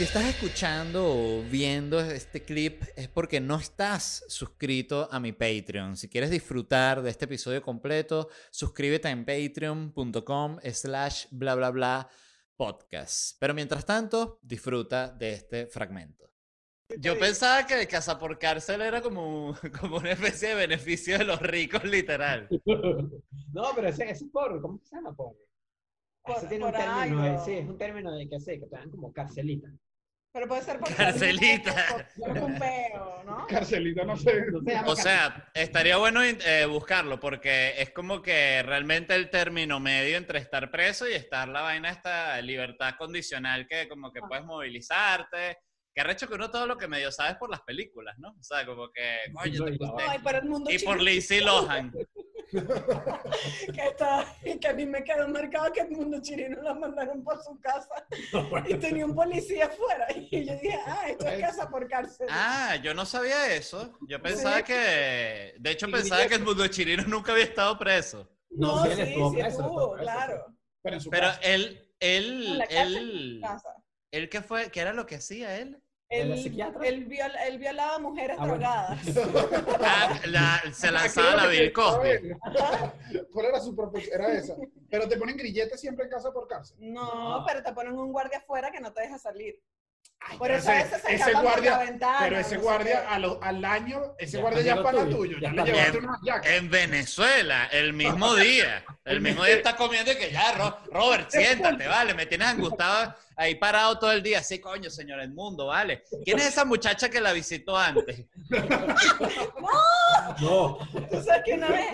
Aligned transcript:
Si 0.00 0.04
estás 0.04 0.24
escuchando 0.24 1.04
o 1.04 1.42
viendo 1.42 2.00
este 2.00 2.42
clip 2.42 2.84
es 2.96 3.06
porque 3.08 3.38
no 3.38 3.56
estás 3.56 4.24
suscrito 4.28 5.06
a 5.12 5.20
mi 5.20 5.32
Patreon. 5.32 5.94
Si 5.94 6.08
quieres 6.08 6.30
disfrutar 6.30 7.02
de 7.02 7.10
este 7.10 7.26
episodio 7.26 7.60
completo, 7.60 8.30
suscríbete 8.50 9.10
en 9.10 9.26
patreon.com 9.26 10.56
slash 10.72 11.26
bla 11.32 11.54
bla 11.54 11.68
bla 11.70 12.08
podcast. 12.56 13.36
Pero 13.40 13.52
mientras 13.52 13.84
tanto, 13.84 14.38
disfruta 14.40 15.10
de 15.12 15.34
este 15.34 15.66
fragmento. 15.66 16.30
Yo 16.98 17.18
pensaba 17.18 17.66
que 17.66 17.86
casa 17.86 18.18
por 18.18 18.38
cárcel 18.38 18.80
era 18.80 19.02
como, 19.02 19.54
como 19.82 19.98
una 19.98 20.12
especie 20.12 20.48
de 20.48 20.54
beneficio 20.54 21.18
de 21.18 21.24
los 21.24 21.42
ricos, 21.42 21.84
literal. 21.84 22.48
No, 23.52 23.64
pero 23.74 23.88
ese, 23.88 24.04
ese 24.04 24.24
es 24.24 24.30
por, 24.30 24.62
¿cómo 24.62 24.80
se 24.82 24.96
llama? 24.96 25.14
Por, 25.14 25.34
Por- 26.22 26.38
ese 26.38 26.46
tiene 26.46 26.64
un 26.64 26.70
por 26.70 26.80
término, 26.80 27.22
algo. 27.22 27.36
eh, 27.42 27.44
sí, 27.44 27.52
es 27.52 27.68
un 27.68 27.76
término 27.76 28.14
de 28.14 28.26
que 28.30 28.40
sé, 28.40 28.58
que 28.58 28.66
te 28.66 28.76
dan 28.76 28.88
como 28.90 29.12
carcelita. 29.12 29.68
Pero 30.32 30.46
puede 30.46 30.62
ser 30.62 30.78
por 30.78 30.94
Carcelita. 30.94 31.74
por- 32.16 32.34
por 32.34 32.38
un 32.44 32.58
peo, 32.58 33.22
¿no? 33.26 33.46
Carcelita, 33.48 34.04
no 34.04 34.16
sé. 34.16 34.44
No 34.52 34.62
O 34.92 34.94
sea, 34.94 35.50
estaría 35.54 35.96
bueno 35.96 36.22
eh, 36.22 36.66
buscarlo 36.66 37.18
porque 37.18 37.74
es 37.78 37.90
como 37.90 38.22
que 38.22 38.62
realmente 38.62 39.14
el 39.16 39.28
término 39.28 39.80
medio 39.80 40.16
entre 40.16 40.38
estar 40.38 40.70
preso 40.70 41.08
y 41.08 41.14
estar 41.14 41.48
la 41.48 41.62
vaina 41.62 41.90
esta 41.90 42.40
libertad 42.42 42.94
condicional 42.96 43.66
que 43.68 43.88
como 43.88 44.12
que 44.12 44.20
puedes 44.20 44.44
movilizarte. 44.44 45.58
Que 45.92 46.02
arrecho 46.02 46.28
que 46.28 46.34
uno 46.34 46.48
todo 46.52 46.68
lo 46.68 46.76
que 46.78 46.86
medio 46.86 47.10
sabes 47.10 47.34
por 47.34 47.50
las 47.50 47.62
películas, 47.62 48.14
¿no? 48.18 48.28
O 48.30 48.42
sea, 48.44 48.64
como 48.64 48.88
que, 48.92 49.18
coño, 49.32 49.64
te 49.64 49.72
y- 49.74 49.78
pusiste- 49.78 50.02
Ay, 50.08 50.18
pero 50.22 50.38
el 50.38 50.44
mundo 50.44 50.70
Y 50.70 50.78
por 50.78 51.02
Lindsay 51.02 51.40
Lohan. 51.40 51.92
que, 53.74 53.86
está, 53.86 54.26
que 54.60 54.68
a 54.68 54.72
mí 54.74 54.86
me 54.86 55.02
quedó 55.04 55.28
marcado 55.28 55.72
que 55.72 55.80
el 55.80 55.90
mundo 55.90 56.18
chirino 56.20 56.60
la 56.62 56.74
mandaron 56.74 57.22
por 57.22 57.42
su 57.42 57.58
casa 57.60 58.06
y 58.68 58.74
tenía 58.74 59.06
un 59.06 59.14
policía 59.14 59.66
afuera. 59.66 60.06
Y 60.14 60.44
yo 60.44 60.52
dije, 60.54 60.78
ah, 60.86 61.04
esto 61.08 61.26
es 61.28 61.40
casa 61.40 61.68
por 61.68 61.88
cárcel. 61.88 62.26
Ah, 62.30 62.76
yo 62.82 62.94
no 62.94 63.04
sabía 63.06 63.54
eso. 63.54 63.98
Yo 64.08 64.20
pensaba 64.20 64.58
Sí. 64.58 64.64
que... 64.64 65.54
De 65.58 65.70
hecho, 65.70 65.88
Y 65.88 65.92
pensaba 65.92 66.26
que 66.26 66.34
el 66.34 66.44
mundo 66.44 66.66
chirino 66.68 67.02
nunca 67.04 67.32
había 67.32 67.44
estado 67.44 67.78
preso. 67.78 68.28
no, 68.50 68.76
no, 68.76 68.84
sí, 68.84 68.90
sí, 68.94 69.00
él 69.00 69.08
estuvo 69.08 69.30
sí 69.30 69.36
preso, 69.36 69.48
estuvo, 69.50 69.68
estuvo 69.68 69.92
preso, 69.96 70.12
claro. 70.12 70.46
Pero 70.82 70.96
en 70.96 71.00
su 71.02 71.10
Pero 71.10 71.26
casa. 71.28 71.40
él, 71.42 71.94
él, 72.00 72.46
En 72.46 72.58
la 72.58 72.66
cárcel, 72.66 72.96
él, 72.96 73.40
Casa. 73.42 73.74
él 74.12 74.28
qué 74.28 74.42
fue, 74.42 74.70
qué 74.70 74.80
era 74.80 74.92
lo 74.92 75.06
que 75.06 75.16
hacía 75.16 75.58
él? 75.58 75.82
¿Él 76.10 76.32
Él, 76.32 76.38
psiquiatra? 76.42 76.86
él, 76.88 77.04
viola- 77.04 77.46
él 77.46 77.58
violaba 77.58 77.98
mujeres 78.00 78.36
Ah, 78.40 78.44
drogadas. 78.46 78.98
Ah, 79.80 80.20
la- 80.26 80.60
se 80.72 80.90
lanzaba 80.90 81.36
la 81.36 81.46
Bill 81.46 81.72
Cosby. 81.72 82.32
¿Cuál 83.32 83.46
era 83.46 83.60
su 83.60 83.76
propuesta? 83.76 84.14
Era 84.16 84.32
esa. 84.32 84.56
Pero 84.90 85.08
te 85.08 85.16
ponen 85.16 85.36
grilletes 85.36 85.80
siempre 85.80 86.04
en 86.06 86.10
casa 86.10 86.32
por 86.32 86.48
cárcel. 86.48 86.76
No, 86.80 87.44
pero 87.46 87.62
te 87.62 87.72
ponen 87.72 87.96
un 87.96 88.10
guardia 88.12 88.38
afuera 88.38 88.72
que 88.72 88.80
no 88.80 88.92
te 88.92 89.02
deja 89.02 89.18
salir. 89.18 89.62
Por 90.38 90.50
eso 90.50 90.70
ese- 90.70 91.18
se 91.18 91.32
guardia- 91.32 91.70
la 91.72 91.78
ventana. 91.78 92.18
Pero 92.20 92.38
ese 92.38 92.54
no 92.56 92.60
guardia 92.62 93.00
qué. 93.02 93.06
a 93.14 93.18
lo- 93.18 93.42
al 93.42 93.64
año, 93.64 94.14
ese 94.18 94.36
Ya 94.36 94.40
guardia 94.42 94.62
ya 94.62 94.74
es 94.74 94.80
para 94.80 94.98
tuyo, 95.04 95.16
tuyo. 95.16 95.38
ya 95.40 95.50
le 95.52 95.64
llevaste. 95.64 96.56
En 96.56 96.70
Venezuela, 96.70 97.66
el 97.72 97.92
mismo 97.94 98.34
día. 98.36 98.84
El 99.04 99.20
mismo 99.22 99.44
día 99.44 99.54
está 99.56 99.76
comiendo 99.76 100.12
y 100.12 100.16
que 100.16 100.30
ya, 100.30 100.52
Ro- 100.52 100.78
Robert, 100.92 101.30
siéntate, 101.80 101.88
vale. 101.88 102.14
Me 102.14 102.26
tienes 102.26 102.46
angustiado 102.48 103.14
ahí 103.34 103.54
parado 103.56 103.98
todo 103.98 104.12
el 104.12 104.22
día. 104.22 104.42
Sí, 104.42 104.60
coño, 104.60 104.88
señor 104.90 105.20
Edmundo, 105.20 105.66
vale. 105.66 106.04
¿Quién 106.24 106.38
es 106.38 106.46
esa 106.48 106.64
muchacha 106.64 107.08
que 107.08 107.20
la 107.20 107.32
visitó 107.32 107.76
antes? 107.76 108.24
No, 110.40 110.78
Tú 111.10 111.22
sabes 111.22 111.42
que 111.44 111.54
una 111.54 111.68
vez, 111.68 111.86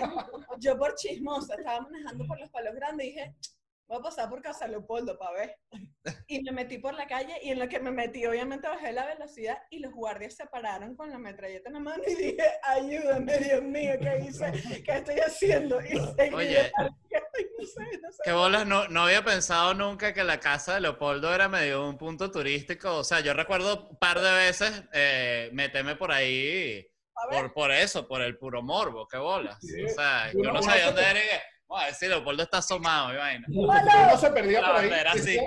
yo 0.59 0.77
por 0.77 0.95
chismosa, 0.95 1.55
estaba 1.55 1.81
manejando 1.81 2.25
por 2.27 2.39
los 2.39 2.49
palos 2.49 2.73
grandes 2.75 3.07
y 3.07 3.09
dije, 3.09 3.33
voy 3.87 3.99
a 3.99 4.01
pasar 4.01 4.29
por 4.29 4.41
Casa 4.41 4.67
Leopoldo 4.67 5.17
para 5.17 5.31
ver. 5.31 5.55
Y 6.27 6.41
me 6.43 6.51
metí 6.51 6.77
por 6.77 6.93
la 6.93 7.07
calle 7.07 7.37
y 7.41 7.51
en 7.51 7.59
lo 7.59 7.67
que 7.67 7.79
me 7.79 7.91
metí, 7.91 8.25
obviamente 8.25 8.67
bajé 8.67 8.91
la 8.91 9.05
velocidad 9.05 9.57
y 9.69 9.79
los 9.79 9.93
guardias 9.93 10.35
se 10.35 10.45
pararon 10.47 10.95
con 10.95 11.09
la 11.09 11.17
metralleta 11.17 11.69
en 11.69 11.73
la 11.73 11.79
mano 11.79 12.03
y 12.05 12.15
dije, 12.15 12.49
ayúdame, 12.63 13.37
Dios 13.37 13.63
mío, 13.63 13.93
¿qué 13.99 14.25
hice? 14.27 14.83
¿Qué 14.83 14.91
estoy 14.93 15.19
haciendo? 15.19 15.81
Y 15.81 15.97
seguí 16.15 16.35
Oye. 16.35 16.71
no 16.77 17.65
sé, 17.65 17.99
no 18.01 18.11
sé. 18.11 18.21
Que 18.23 18.31
bolas, 18.31 18.65
no, 18.65 18.87
no 18.87 19.03
había 19.03 19.23
pensado 19.23 19.73
nunca 19.73 20.13
que 20.13 20.23
la 20.23 20.39
casa 20.39 20.75
de 20.75 20.81
Leopoldo 20.81 21.33
era 21.33 21.47
medio 21.47 21.87
un 21.87 21.97
punto 21.97 22.31
turístico. 22.31 22.97
O 22.97 23.03
sea, 23.03 23.19
yo 23.21 23.33
recuerdo 23.33 23.87
un 23.89 23.97
par 23.97 24.19
de 24.19 24.31
veces 24.31 24.83
eh, 24.93 25.49
meterme 25.53 25.95
por 25.95 26.11
ahí 26.11 26.85
por, 27.29 27.53
por 27.53 27.71
eso, 27.71 28.07
por 28.07 28.21
el 28.21 28.37
puro 28.37 28.61
morbo. 28.61 29.07
Qué 29.07 29.17
bolas. 29.17 29.57
Sí. 29.61 29.83
O 29.83 29.89
sea, 29.89 30.31
yo 30.31 30.51
no 30.51 30.61
sabía 30.61 30.87
dónde 30.87 31.01
era. 31.01 31.19
Vamos 31.67 31.85
a 31.89 31.93
si 31.93 32.07
Leopoldo 32.07 32.43
está 32.43 32.59
asomado, 32.59 33.17
vaina. 33.17 33.45
Uno 33.49 34.17
se 34.17 34.29
perdía 34.31 34.61
La 34.61 34.67
por 34.67 34.77
ahí. 34.77 34.89
bandera 34.89 35.11
así. 35.11 35.37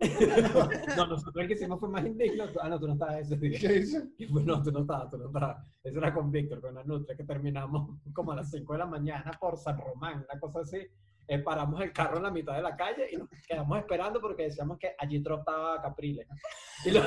no, 0.96 1.06
nosotros 1.06 1.36
el 1.36 1.48
que 1.48 1.54
hicimos 1.54 1.78
fue 1.78 1.88
más 1.90 2.04
indigno. 2.06 2.46
Ah, 2.62 2.68
no, 2.68 2.80
tú 2.80 2.86
no 2.86 2.94
estabas 2.94 3.18
ese 3.18 3.36
día. 3.36 3.58
¿Qué 3.60 3.68
dice? 3.68 4.02
Y 4.18 4.26
pues 4.32 4.44
no, 4.46 4.62
tú 4.62 4.72
no 4.72 4.80
estabas, 4.80 5.10
tú 5.10 5.18
no 5.18 5.26
estabas. 5.26 5.58
Eso 5.84 5.98
era 5.98 6.14
con 6.14 6.30
Víctor, 6.30 6.60
con 6.60 6.74
la 6.74 6.82
Nutria, 6.84 7.16
que 7.16 7.24
terminamos 7.24 7.98
como 8.14 8.32
a 8.32 8.36
las 8.36 8.50
5 8.50 8.72
de 8.72 8.78
la 8.78 8.86
mañana 8.86 9.30
por 9.38 9.58
San 9.58 9.78
Román, 9.78 10.26
una 10.28 10.40
cosa 10.40 10.60
así. 10.60 10.78
Eh, 11.28 11.38
paramos 11.38 11.80
el 11.80 11.92
carro 11.92 12.16
en 12.16 12.24
la 12.24 12.30
mitad 12.32 12.54
de 12.56 12.62
la 12.62 12.74
calle 12.74 13.06
y 13.12 13.16
nos 13.16 13.28
quedamos 13.46 13.78
esperando 13.78 14.20
porque 14.20 14.44
decíamos 14.44 14.78
que 14.78 14.96
allí 14.98 15.22
trotaba 15.22 15.80
Capriles. 15.80 16.26
Y 16.84 16.90
lo, 16.90 17.02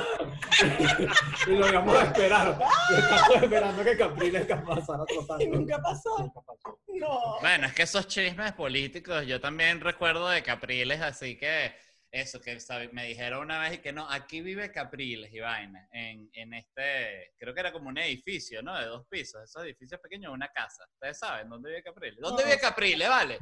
y 1.47 1.51
lo 1.57 1.67
íbamos 1.67 1.93
a 1.93 2.03
esperar. 2.03 2.57
Y 2.89 2.93
estábamos 2.93 3.43
esperando 3.43 3.83
que 3.83 3.97
Capriles 3.97 4.45
pasara 4.45 5.03
trotando. 5.05 5.43
Y 5.43 5.47
nunca 5.49 5.77
pasó. 5.81 6.17
Nunca 6.19 6.39
pasó. 6.39 6.79
No. 6.99 7.37
Bueno, 7.41 7.67
es 7.67 7.73
que 7.73 7.83
esos 7.83 8.07
chismes 8.07 8.53
políticos, 8.53 9.25
yo 9.25 9.39
también 9.39 9.79
recuerdo 9.81 10.29
de 10.29 10.43
Capriles, 10.43 11.01
así 11.01 11.35
que 11.37 11.73
eso, 12.13 12.39
que 12.39 12.55
me 12.91 13.07
dijeron 13.07 13.41
una 13.41 13.59
vez 13.59 13.73
y 13.73 13.77
que 13.79 13.91
no, 13.91 14.07
aquí 14.07 14.41
vive 14.41 14.71
Capriles 14.71 15.33
y 15.33 15.39
vaina, 15.39 15.89
en, 15.91 16.29
en 16.33 16.53
este, 16.53 17.33
creo 17.39 17.55
que 17.55 17.59
era 17.59 17.71
como 17.73 17.89
un 17.89 17.97
edificio, 17.97 18.61
¿no? 18.61 18.77
De 18.79 18.85
dos 18.85 19.07
pisos, 19.09 19.41
esos 19.43 19.63
edificios 19.63 19.99
pequeños, 19.99 20.31
una 20.31 20.47
casa. 20.49 20.85
¿Ustedes 20.93 21.17
saben 21.17 21.49
dónde 21.49 21.69
vive 21.71 21.81
Capriles? 21.81 22.19
¿Dónde 22.21 22.43
No. 22.43 22.47
vive 22.49 22.61
Capriles, 22.61 23.09
vale? 23.09 23.39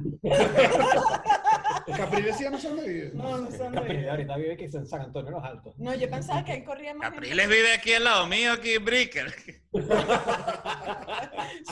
Capriles 1.96 2.36
sí, 2.38 2.44
no 2.50 2.58
sé 2.58 2.68
dónde 2.68 2.88
vive. 2.88 3.10
No, 3.12 3.36
no 3.38 3.50
sé 3.50 3.58
dónde 3.58 3.78
Capriles 3.78 4.08
ahorita 4.08 4.36
vive 4.38 4.56
que 4.56 4.64
en 4.64 4.86
San 4.86 5.02
Antonio 5.02 5.30
de 5.30 5.36
los 5.36 5.44
Altos. 5.44 5.78
No, 5.78 5.94
yo 5.94 6.08
pensaba 6.08 6.42
que 6.42 6.54
él 6.54 6.64
corría 6.64 6.94
más. 6.94 7.10
Capriles 7.10 7.48
vive 7.48 7.74
aquí 7.74 7.92
al 7.92 8.04
lado 8.04 8.26
mío, 8.26 8.52
aquí 8.52 8.72
en 8.74 8.84
Bricker. 8.84 9.32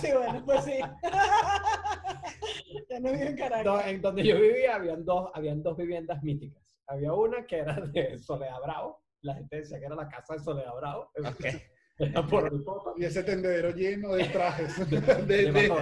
Sí, 0.00 0.08
bueno, 0.12 0.42
pues 0.44 0.64
sí. 0.64 0.78
ya 2.90 3.00
no 3.00 3.12
vive 3.12 3.26
en 3.28 3.36
Caracas. 3.36 3.86
En 3.86 4.00
donde 4.00 4.24
yo 4.24 4.40
vivía 4.40 4.74
habían 4.76 5.04
dos, 5.04 5.30
habían 5.34 5.62
dos 5.62 5.76
viviendas 5.76 6.22
míticas. 6.22 6.62
Había 6.90 7.12
una 7.12 7.46
que 7.46 7.58
era 7.58 7.74
de 7.74 8.18
Soledad 8.18 8.60
Bravo. 8.64 9.00
La 9.22 9.34
gente 9.34 9.56
decía 9.56 9.78
que 9.78 9.86
era 9.86 9.94
la 9.94 10.08
casa 10.08 10.34
de 10.34 10.40
Soledad 10.40 10.74
Bravo. 10.76 11.10
Era 11.14 12.22
por 12.26 12.46
el 12.52 12.62
Popa. 12.64 12.92
Y 12.96 13.04
ese 13.04 13.22
tendedero 13.22 13.70
lleno 13.70 14.14
de 14.14 14.24
trajes. 14.24 14.90
De, 14.90 15.00
De. 15.52 15.72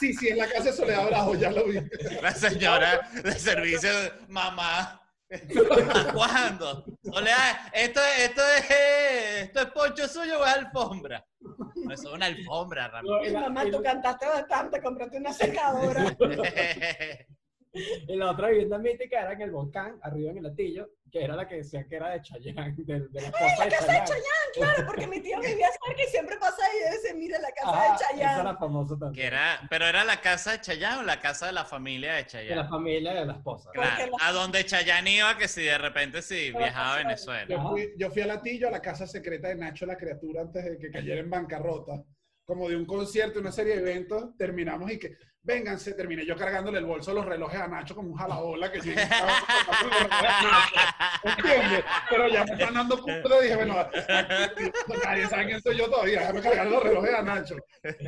Sí, 0.00 0.14
sí, 0.14 0.28
en 0.28 0.38
la 0.38 0.48
casa 0.48 0.64
de 0.64 0.72
Soledad 0.72 1.06
Bravo, 1.06 1.34
ya 1.34 1.50
lo 1.50 1.64
vi. 1.66 1.80
La 2.22 2.32
señora 2.32 3.08
de 3.22 3.32
servicio, 3.32 3.90
mamá. 4.28 4.98
¿Hasta 5.30 6.12
cuándo? 6.14 6.84
Soledad, 7.02 7.56
esto, 7.72 8.00
es- 8.00 8.28
esto, 8.30 8.42
es, 8.58 8.70
esto 9.44 9.60
es 9.60 9.66
poncho 9.66 10.06
suyo 10.08 10.40
o 10.40 10.44
es 10.44 10.52
alfombra. 10.54 11.24
No, 11.40 11.92
eso 11.92 12.08
es 12.08 12.14
una 12.14 12.26
alfombra, 12.26 12.88
Ramón. 12.88 13.32
No, 13.32 13.40
Mamá, 13.40 13.64
tú 13.70 13.82
cantaste 13.82 14.26
bastante, 14.26 14.80
cómprate 14.82 15.16
una 15.18 15.32
secadora. 15.32 16.16
Y 17.74 18.16
la 18.16 18.30
otra 18.30 18.48
vivienda 18.48 18.78
mítica 18.78 19.20
era 19.22 19.32
en 19.32 19.42
el 19.42 19.50
volcán, 19.50 19.98
arriba 20.02 20.30
en 20.30 20.38
el 20.38 20.42
latillo, 20.44 20.90
que 21.10 21.24
era 21.24 21.34
la 21.36 21.48
que 21.48 21.56
decían 21.56 21.88
que 21.88 21.96
era 21.96 22.10
de 22.10 22.20
Chayanne, 22.22 22.74
de, 22.76 23.00
de 23.00 23.20
la 23.20 23.26
esposa 23.28 23.64
de 23.64 23.70
casa 23.70 23.92
de 23.92 23.98
Chayanne. 23.98 24.52
Claro, 24.54 24.86
porque 24.86 25.06
mi 25.06 25.20
tío 25.20 25.38
vivía 25.40 25.68
cerca 25.86 26.02
y 26.02 26.10
siempre 26.10 26.36
pasa 26.38 26.56
ahí 26.64 26.78
y 26.88 26.96
dice, 26.96 27.14
mira 27.14 27.38
la 27.38 27.50
casa 27.52 27.70
Ah, 27.72 27.80
de 27.88 27.94
esa 27.96 28.10
Chayanne. 28.10 28.40
era 28.42 28.56
famosa 28.56 28.94
Que 28.94 29.00
también. 29.00 29.26
era, 29.26 29.60
pero 29.70 29.86
era 29.86 30.04
la 30.04 30.20
casa 30.20 30.52
de 30.52 30.60
Chayanne 30.60 30.98
o 31.00 31.02
la 31.02 31.20
casa 31.20 31.46
de 31.46 31.52
la 31.52 31.64
familia 31.64 32.14
de 32.14 32.24
De 32.44 32.56
la 32.56 32.68
familia 32.68 33.14
de 33.14 33.26
la 33.26 33.32
esposa. 33.34 33.70
Claro, 33.72 34.12
la- 34.18 34.26
a 34.28 34.32
donde 34.32 34.64
Chayanne 34.64 35.10
iba, 35.10 35.36
que 35.38 35.48
si 35.48 35.62
de 35.62 35.78
repente 35.78 36.20
si 36.22 36.50
viajaba 36.52 36.94
a 36.96 36.98
Yo 36.98 37.04
Venezuela. 37.08 37.62
fui, 37.70 37.92
yo 37.96 38.10
fui 38.10 38.22
a 38.22 38.26
Latillo, 38.26 38.68
a 38.68 38.70
la 38.70 38.80
casa 38.82 39.06
secreta 39.06 39.48
de 39.48 39.54
Nacho 39.56 39.86
la 39.86 39.96
criatura, 39.96 40.42
antes 40.42 40.64
de 40.64 40.78
que 40.78 40.90
cayera 40.90 41.20
en 41.20 41.30
bancarrota. 41.30 42.02
como 42.44 42.68
de 42.68 42.76
un 42.76 42.84
concierto, 42.84 43.38
una 43.38 43.52
serie 43.52 43.76
de 43.76 43.80
eventos, 43.90 44.36
terminamos 44.36 44.90
y 44.90 44.98
que, 44.98 45.16
vénganse, 45.44 45.94
terminé 45.94 46.24
yo 46.24 46.36
cargándole 46.36 46.78
el 46.78 46.84
bolso 46.84 47.10
de 47.10 47.16
los 47.16 47.26
relojes 47.26 47.60
a 47.60 47.66
Nacho 47.66 47.94
como 47.96 48.10
un 48.10 48.16
jalabola 48.16 48.70
que 48.70 48.80
yo. 48.80 48.92
Pero 52.08 52.28
ya 52.28 52.44
me 52.44 52.52
están 52.52 52.74
dando 52.74 53.02
cuenta, 53.02 53.40
dije, 53.40 53.56
bueno, 53.56 53.80
aquí, 53.80 54.70
nadie 55.04 55.26
sabe 55.28 55.46
quién 55.46 55.62
soy 55.62 55.76
yo 55.78 55.90
todavía, 55.90 56.20
déjame 56.20 56.42
cargar 56.42 56.66
los 56.66 56.82
relojes 56.82 57.14
a 57.14 57.22
Nacho. 57.22 57.56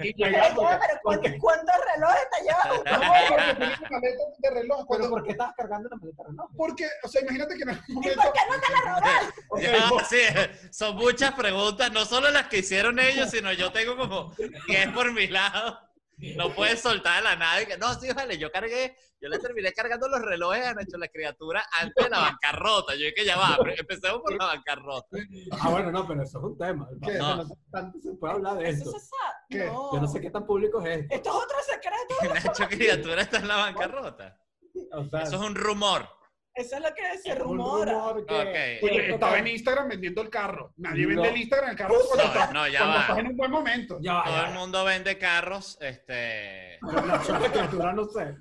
Y 0.02 0.14
Pero, 0.14 0.38
¿cuántos, 0.54 0.98
porque- 1.02 1.38
cuántos 1.38 1.74
relojes 1.94 2.26
te 2.30 2.44
llevas? 2.44 2.66
no, 3.02 3.26
porque 3.28 3.54
tenía 3.54 3.78
una 3.80 3.90
maleta 3.90 4.22
de 4.38 4.50
reloj, 4.50 4.76
¿Pero 4.76 4.86
cuando, 4.86 5.10
por 5.10 5.22
qué 5.24 5.30
estabas 5.32 5.54
cargando 5.56 5.88
la 5.88 5.96
maleta 5.96 6.22
de 6.22 6.28
reloj? 6.28 6.50
porque, 6.56 6.86
o 7.02 7.08
sea, 7.08 7.22
imagínate 7.22 7.56
que 7.56 7.62
en 7.62 7.68
algún 7.70 7.84
¿Y 7.88 7.92
momento... 7.94 8.22
por 8.22 8.32
qué 8.32 8.40
no 8.48 8.60
te 8.60 8.72
la 8.72 8.80
robaste? 8.94 10.04
sí, 10.08 10.68
son 10.70 10.96
muchas 10.96 11.32
preguntas, 11.34 11.90
no 11.92 12.04
solo 12.04 12.30
las 12.30 12.46
que 12.48 12.58
hicieron 12.58 12.98
ellos, 13.00 13.30
sino 13.30 13.52
yo 13.52 13.72
tengo 13.72 13.96
como 13.96 14.32
10 14.68 14.88
por 14.90 15.12
mi 15.12 15.26
lado. 15.26 15.80
No 16.36 16.54
puedes 16.54 16.80
soltar 16.80 17.24
a 17.26 17.36
la 17.36 17.66
que, 17.66 17.76
no, 17.76 17.92
sí, 17.94 18.08
vale, 18.12 18.38
yo 18.38 18.50
cargué, 18.50 18.96
yo 19.20 19.28
le 19.28 19.38
terminé 19.38 19.72
cargando 19.72 20.08
los 20.08 20.20
relojes 20.20 20.66
a 20.66 20.74
Nacho 20.74 20.96
la 20.98 21.08
criatura 21.08 21.64
antes 21.80 22.04
de 22.04 22.10
la 22.10 22.20
bancarrota. 22.20 22.94
Yo 22.94 23.00
dije 23.00 23.14
que 23.14 23.24
ya 23.24 23.36
va, 23.36 23.56
pero 23.62 23.74
empecemos 23.78 24.20
por 24.20 24.34
la 24.34 24.46
bancarrota. 24.46 25.16
Ah, 25.60 25.70
bueno, 25.70 25.90
no, 25.90 26.06
pero 26.06 26.22
eso 26.22 26.38
es 26.38 26.44
un 26.44 26.58
tema. 26.58 26.88
¿Qué? 27.02 27.14
No, 27.14 27.36
no 27.36 27.44
sé 27.44 27.54
qué 27.54 27.70
tanto 27.70 27.98
se 28.00 28.12
puede 28.14 28.34
hablar 28.34 28.58
de 28.58 28.68
Eso. 28.68 28.92
No. 29.50 29.92
Yo 29.92 30.00
no 30.00 30.08
sé 30.08 30.20
qué 30.20 30.30
tan 30.30 30.46
público 30.46 30.80
es 30.82 31.00
esto. 31.00 31.14
Esto 31.14 31.30
es 31.30 31.36
otro 31.36 31.56
secreto. 31.66 32.34
Nacho 32.48 32.68
criatura 32.68 33.22
está 33.22 33.38
en 33.38 33.48
la 33.48 33.56
bancarrota. 33.56 34.38
O 34.92 35.04
sea, 35.04 35.22
Eso 35.22 35.36
es 35.36 35.40
un 35.40 35.54
rumor. 35.54 36.08
Eso 36.54 36.76
es 36.76 36.82
lo 36.82 36.94
que 36.94 37.18
se 37.18 37.34
rumora. 37.34 37.92
rumor 37.92 38.26
que- 38.26 38.78
Ok. 38.80 38.84
Oye, 38.90 39.10
estaba 39.14 39.38
en 39.38 39.46
Instagram 39.48 39.88
vendiendo 39.88 40.22
el 40.22 40.30
carro. 40.30 40.72
Nadie 40.76 41.02
No. 41.02 41.08
vende 41.08 41.28
el 41.30 41.36
Instagram 41.38 41.70
el 41.70 41.76
carro 41.76 41.94
cuando, 42.08 42.34
No, 42.34 42.52
no, 42.52 42.68
ya 42.68 42.78
cuando 42.78 42.94
va. 42.96 43.00
estás 43.02 43.18
en 43.18 43.26
un 43.26 43.36
buen 43.36 43.50
momento. 43.50 43.98
Ya 44.00 44.22
Todo 44.24 44.34
ya 44.36 44.48
el 44.48 44.54
mundo 44.54 44.84
vende 44.84 45.18
carros, 45.18 45.76
este... 45.80 46.78
No 46.82 48.04
sé. 48.08 48.36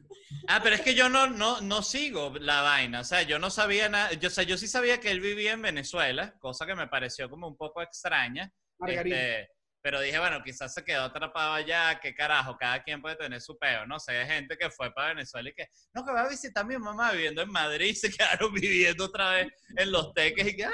Ah, 0.47 0.59
pero 0.61 0.75
es 0.75 0.81
que 0.81 0.93
yo 0.95 1.09
no, 1.09 1.27
no, 1.27 1.61
no 1.61 1.81
sigo 1.81 2.33
la 2.39 2.61
vaina. 2.61 2.99
O 3.01 3.03
sea, 3.03 3.21
yo 3.23 3.39
no 3.39 3.49
sabía 3.49 3.89
nada. 3.89 4.13
Yo, 4.13 4.27
o 4.27 4.31
sea, 4.31 4.43
yo 4.43 4.57
sí 4.57 4.67
sabía 4.67 4.99
que 4.99 5.11
él 5.11 5.19
vivía 5.21 5.53
en 5.53 5.61
Venezuela, 5.61 6.35
cosa 6.39 6.65
que 6.65 6.75
me 6.75 6.87
pareció 6.87 7.29
como 7.29 7.47
un 7.47 7.55
poco 7.57 7.81
extraña. 7.81 8.51
Margarita. 8.79 9.15
Este, 9.15 9.51
pero 9.83 9.99
dije, 9.99 10.17
bueno, 10.17 10.41
quizás 10.41 10.73
se 10.73 10.83
quedó 10.83 11.03
atrapado 11.03 11.53
allá, 11.53 11.99
qué 11.99 12.15
carajo, 12.15 12.55
cada 12.57 12.81
quien 12.81 13.01
puede 13.01 13.17
tener 13.17 13.41
su 13.41 13.57
peo, 13.59 13.85
no 13.85 13.99
sé, 13.99 14.17
hay 14.17 14.27
gente 14.27 14.57
que 14.57 14.69
fue 14.69 14.93
para 14.93 15.09
Venezuela 15.09 15.49
y 15.49 15.53
que, 15.53 15.67
no, 15.93 16.05
que 16.05 16.13
va 16.13 16.21
a 16.21 16.29
visitar 16.29 16.63
a 16.63 16.67
mi 16.67 16.77
mamá 16.77 17.11
viviendo 17.11 17.41
en 17.41 17.51
Madrid 17.51 17.93
se 17.99 18.09
quedaron 18.09 18.53
viviendo 18.53 19.03
otra 19.03 19.31
vez 19.31 19.47
en 19.75 19.91
los 19.91 20.13
teques 20.13 20.47
y 20.47 20.55
que, 20.55 20.65
¡ah! 20.65 20.71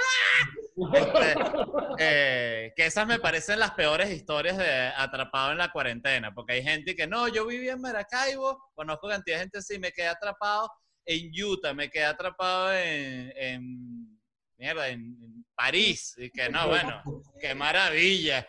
Eh, 1.98 2.72
esas 2.78 3.08
me 3.08 3.20
parecen 3.20 3.60
las 3.60 3.72
peores 3.72 4.12
historias 4.12 4.58
de 4.58 4.88
atrapado 4.96 5.52
en 5.52 5.58
la 5.58 5.72
cuarentena, 5.72 6.34
porque 6.34 6.54
hay 6.54 6.64
gente 6.64 6.96
que, 6.96 7.08
no, 7.08 7.28
yo 7.28 7.48
vivía 7.48 7.74
en 7.74 7.82
Maracaibo, 7.82 8.72
conozco 8.76 9.10
cantidad 9.10 9.38
de 9.38 9.42
gente 9.42 9.58
así, 9.58 9.80
me 9.80 9.92
quedé 9.92 10.08
atrapado 10.08 10.72
en 11.06 11.32
Utah, 11.44 11.74
me 11.74 11.90
quedé 11.90 12.06
atrapado 12.06 12.72
en 12.74 14.19
mierda, 14.60 14.90
en, 14.90 15.18
en 15.24 15.46
París, 15.56 16.14
y 16.18 16.30
que 16.30 16.50
no, 16.50 16.68
bueno, 16.68 17.02
qué 17.40 17.56
maravilla, 17.56 18.48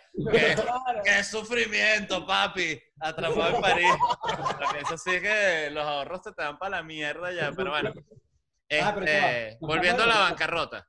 qué, 1.04 1.24
sufrimiento, 1.24 2.26
papi, 2.26 2.80
atrapado 2.98 3.56
en 3.56 3.62
París. 3.62 3.94
Eso 4.82 4.98
sí 4.98 5.20
que 5.20 5.70
los 5.70 5.84
ahorros 5.84 6.22
se 6.24 6.32
te 6.32 6.42
dan 6.42 6.58
para 6.58 6.78
la 6.78 6.82
mierda 6.82 7.32
ya, 7.32 7.52
pero 7.52 7.70
bueno. 7.70 7.92
Ah. 8.72 8.94
Este, 8.98 9.58
volviendo 9.60 10.02
a 10.02 10.06
la 10.06 10.18
bancarrota. 10.18 10.86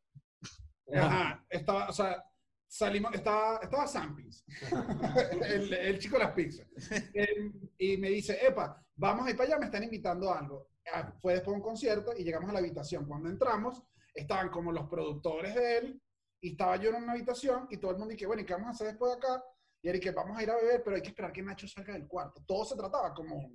Ajá, 0.93 1.45
estaba, 1.49 1.87
o 1.87 1.93
sea, 1.93 2.23
salimos, 2.67 3.13
estaba, 3.13 3.59
estaba 3.61 3.87
Sampins, 3.87 4.43
el, 5.45 5.73
el 5.73 5.99
chico 5.99 6.17
de 6.17 6.23
las 6.23 6.33
pizzas. 6.33 6.67
Eh, 7.13 7.51
y 7.77 7.97
me 7.97 8.09
dice, 8.09 8.37
epa, 8.45 8.83
vamos 8.95 9.25
a 9.25 9.29
ir 9.29 9.37
para 9.37 9.49
allá, 9.49 9.59
me 9.59 9.65
están 9.65 9.83
invitando 9.83 10.31
a 10.31 10.39
algo. 10.39 10.69
Ah, 10.93 11.13
Fue 11.21 11.33
después 11.33 11.53
de 11.53 11.61
un 11.61 11.67
concierto 11.67 12.11
y 12.17 12.23
llegamos 12.23 12.49
a 12.49 12.53
la 12.53 12.59
habitación. 12.59 13.07
Cuando 13.07 13.29
entramos, 13.29 13.81
estaban 14.13 14.49
como 14.49 14.71
los 14.71 14.87
productores 14.89 15.55
de 15.55 15.77
él 15.77 16.01
y 16.43 16.51
estaba 16.51 16.75
yo 16.77 16.89
en 16.89 16.95
una 16.95 17.13
habitación 17.13 17.67
y 17.69 17.77
todo 17.77 17.91
el 17.91 17.97
mundo 17.97 18.13
dice, 18.13 18.25
bueno, 18.25 18.41
¿y 18.41 18.45
qué 18.45 18.53
vamos 18.53 18.69
a 18.69 18.71
hacer 18.71 18.87
después 18.87 19.11
de 19.11 19.17
acá? 19.17 19.43
Y 19.83 19.89
Eric, 19.89 20.03
que 20.03 20.11
vamos 20.11 20.37
a 20.37 20.43
ir 20.43 20.49
a 20.49 20.55
beber, 20.55 20.83
pero 20.83 20.95
hay 20.95 21.01
que 21.01 21.09
esperar 21.09 21.31
que 21.31 21.41
Nacho 21.41 21.67
salga 21.67 21.93
del 21.93 22.07
cuarto. 22.07 22.43
Todo 22.45 22.65
se 22.65 22.75
trataba 22.75 23.13
como, 23.13 23.51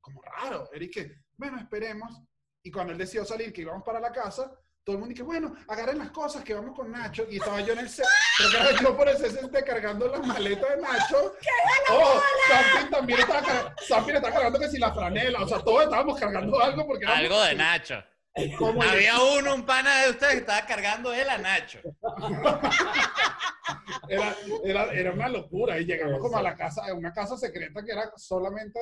como 0.00 0.22
raro. 0.22 0.68
Eric, 0.72 0.92
que, 0.92 1.16
bueno, 1.36 1.58
esperemos. 1.58 2.20
Y 2.64 2.70
cuando 2.70 2.92
él 2.92 2.98
decidió 2.98 3.24
salir, 3.24 3.52
que 3.52 3.62
íbamos 3.62 3.84
para 3.84 4.00
la 4.00 4.12
casa, 4.12 4.56
todo 4.84 4.96
el 4.96 5.00
mundo 5.00 5.12
dice, 5.12 5.22
bueno, 5.22 5.54
agarren 5.68 5.98
las 5.98 6.10
cosas 6.10 6.42
que 6.42 6.54
vamos 6.54 6.76
con 6.76 6.90
Nacho. 6.90 7.26
Y 7.30 7.36
estaba 7.36 7.60
yo 7.60 7.72
en 7.74 7.80
el 7.80 7.88
set, 7.88 8.06
pero 8.38 8.76
que 8.76 8.84
yo 8.84 8.96
por 8.96 9.08
el 9.08 9.16
CCT 9.16 9.64
cargando 9.64 10.08
las 10.08 10.26
maletas 10.26 10.70
de 10.70 10.82
Nacho. 10.82 11.34
Oh, 11.90 12.20
Sampin 12.48 12.90
también 12.90 13.20
estaba 13.20 13.74
estaba 13.78 14.32
cargando 14.32 14.58
que 14.58 14.68
si 14.68 14.78
la 14.78 14.94
franela, 14.94 15.42
o 15.42 15.48
sea, 15.48 15.58
todos 15.58 15.82
estábamos 15.82 16.18
cargando 16.18 16.58
algo 16.60 16.86
porque 16.86 17.04
Algo 17.04 17.42
de 17.42 17.54
Nacho. 17.54 18.02
Había 18.90 19.20
uno, 19.38 19.54
un 19.54 19.66
pana 19.66 20.02
de 20.04 20.10
ustedes 20.10 20.32
que 20.32 20.38
estaba 20.40 20.66
cargando 20.66 21.12
él 21.12 21.28
a 21.28 21.38
Nacho. 21.38 21.80
era, 24.08 24.34
era, 24.64 24.84
era 24.92 25.12
una 25.12 25.28
locura 25.28 25.78
y 25.78 25.84
llegamos 25.84 26.18
como 26.20 26.36
a 26.38 26.42
la 26.42 26.56
casa, 26.56 26.82
a 26.88 26.94
una 26.94 27.12
casa 27.12 27.36
secreta 27.36 27.84
que 27.84 27.92
era 27.92 28.10
solamente, 28.16 28.80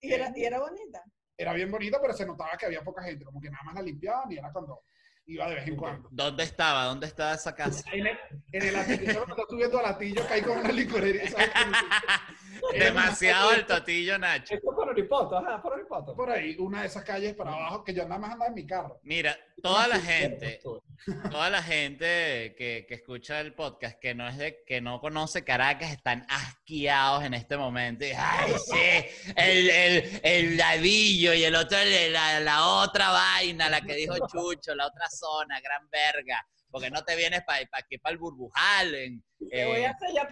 Y 0.00 0.12
era, 0.12 0.30
y 0.34 0.44
era 0.44 0.58
bonita. 0.60 1.02
era 1.36 1.52
bien 1.54 1.70
bonita, 1.70 1.98
pero 2.00 2.12
se 2.12 2.26
notaba 2.26 2.56
que 2.58 2.66
había 2.66 2.82
poca 2.82 3.02
gente, 3.02 3.24
como 3.24 3.40
que 3.40 3.50
nada 3.50 3.64
más 3.64 3.74
la 3.76 3.82
limpiaban 3.82 4.30
y 4.30 4.36
era 4.38 4.52
cuando 4.52 4.82
iba 5.26 5.48
de 5.48 5.54
vez 5.54 5.68
en 5.68 5.76
cuando. 5.76 6.08
¿Dónde 6.10 6.42
estaba? 6.44 6.84
¿Dónde 6.84 7.06
estaba 7.06 7.34
esa 7.34 7.54
casa? 7.54 7.84
En 7.92 8.06
el, 8.06 8.18
en 8.52 8.62
el 8.62 8.76
atillo, 8.76 9.22
está 9.26 9.42
subiendo 9.48 9.78
al 9.78 9.86
atillo, 9.86 10.26
caí 10.28 10.42
con 10.42 10.58
una 10.58 10.72
licorería. 10.72 11.30
¿sabes? 11.30 11.50
Demasiado 12.78 13.52
el 13.52 13.66
totillo, 13.66 14.18
Nacho. 14.18 14.54
Esto 14.54 14.70
es 14.70 14.74
por 14.76 14.88
Oripoto, 14.88 15.36
ajá, 15.38 15.60
por 15.62 15.72
Oripoto. 15.74 16.14
Por 16.14 16.30
ahí, 16.30 16.56
una 16.58 16.82
de 16.82 16.86
esas 16.86 17.04
calles 17.04 17.34
para 17.34 17.52
abajo, 17.52 17.84
que 17.84 17.94
yo 17.94 18.02
nada 18.04 18.18
más 18.20 18.32
andaba 18.32 18.48
en 18.48 18.54
mi 18.54 18.66
carro. 18.66 19.00
Mira, 19.02 19.36
toda 19.62 19.88
la 19.88 19.98
gente, 20.00 20.60
toda 21.30 21.50
la 21.50 21.62
gente 21.62 22.54
que, 22.56 22.84
que 22.88 22.94
escucha 22.94 23.40
el 23.40 23.54
podcast 23.54 23.98
que 24.00 24.14
no 24.14 24.28
es 24.28 24.36
de, 24.38 24.62
que 24.66 24.80
no 24.80 25.00
conoce 25.00 25.44
Caracas 25.44 25.90
están 25.92 26.26
asqueados 26.28 27.24
en 27.24 27.34
este 27.34 27.56
momento. 27.56 28.04
Y, 28.04 28.12
Ay, 28.16 28.52
sí, 28.64 29.32
el, 29.36 29.70
el, 29.70 30.20
el 30.22 30.56
ladillo 30.56 31.34
y 31.34 31.44
el 31.44 31.54
otro, 31.54 31.78
el- 31.78 32.12
la, 32.12 32.40
la 32.40 32.66
otra 32.66 33.10
vaina, 33.10 33.68
la 33.68 33.80
que 33.80 33.94
dijo 33.94 34.14
Chucho, 34.28 34.74
la 34.74 34.86
otra 34.86 35.08
zona, 35.10 35.60
gran 35.60 35.88
verga. 35.90 36.46
Porque 36.70 36.88
no 36.90 37.02
te 37.04 37.14
vienes 37.16 37.42
para 37.44 37.60
aquí, 37.72 37.98
para 37.98 38.14
el 38.14 38.18
burbujal. 38.18 38.94
En, 38.94 39.22
Te 39.50 39.64
voy 39.66 39.76
a 39.76 39.78
eh, 39.80 39.86
hacer 39.86 40.08
ya 40.14 40.28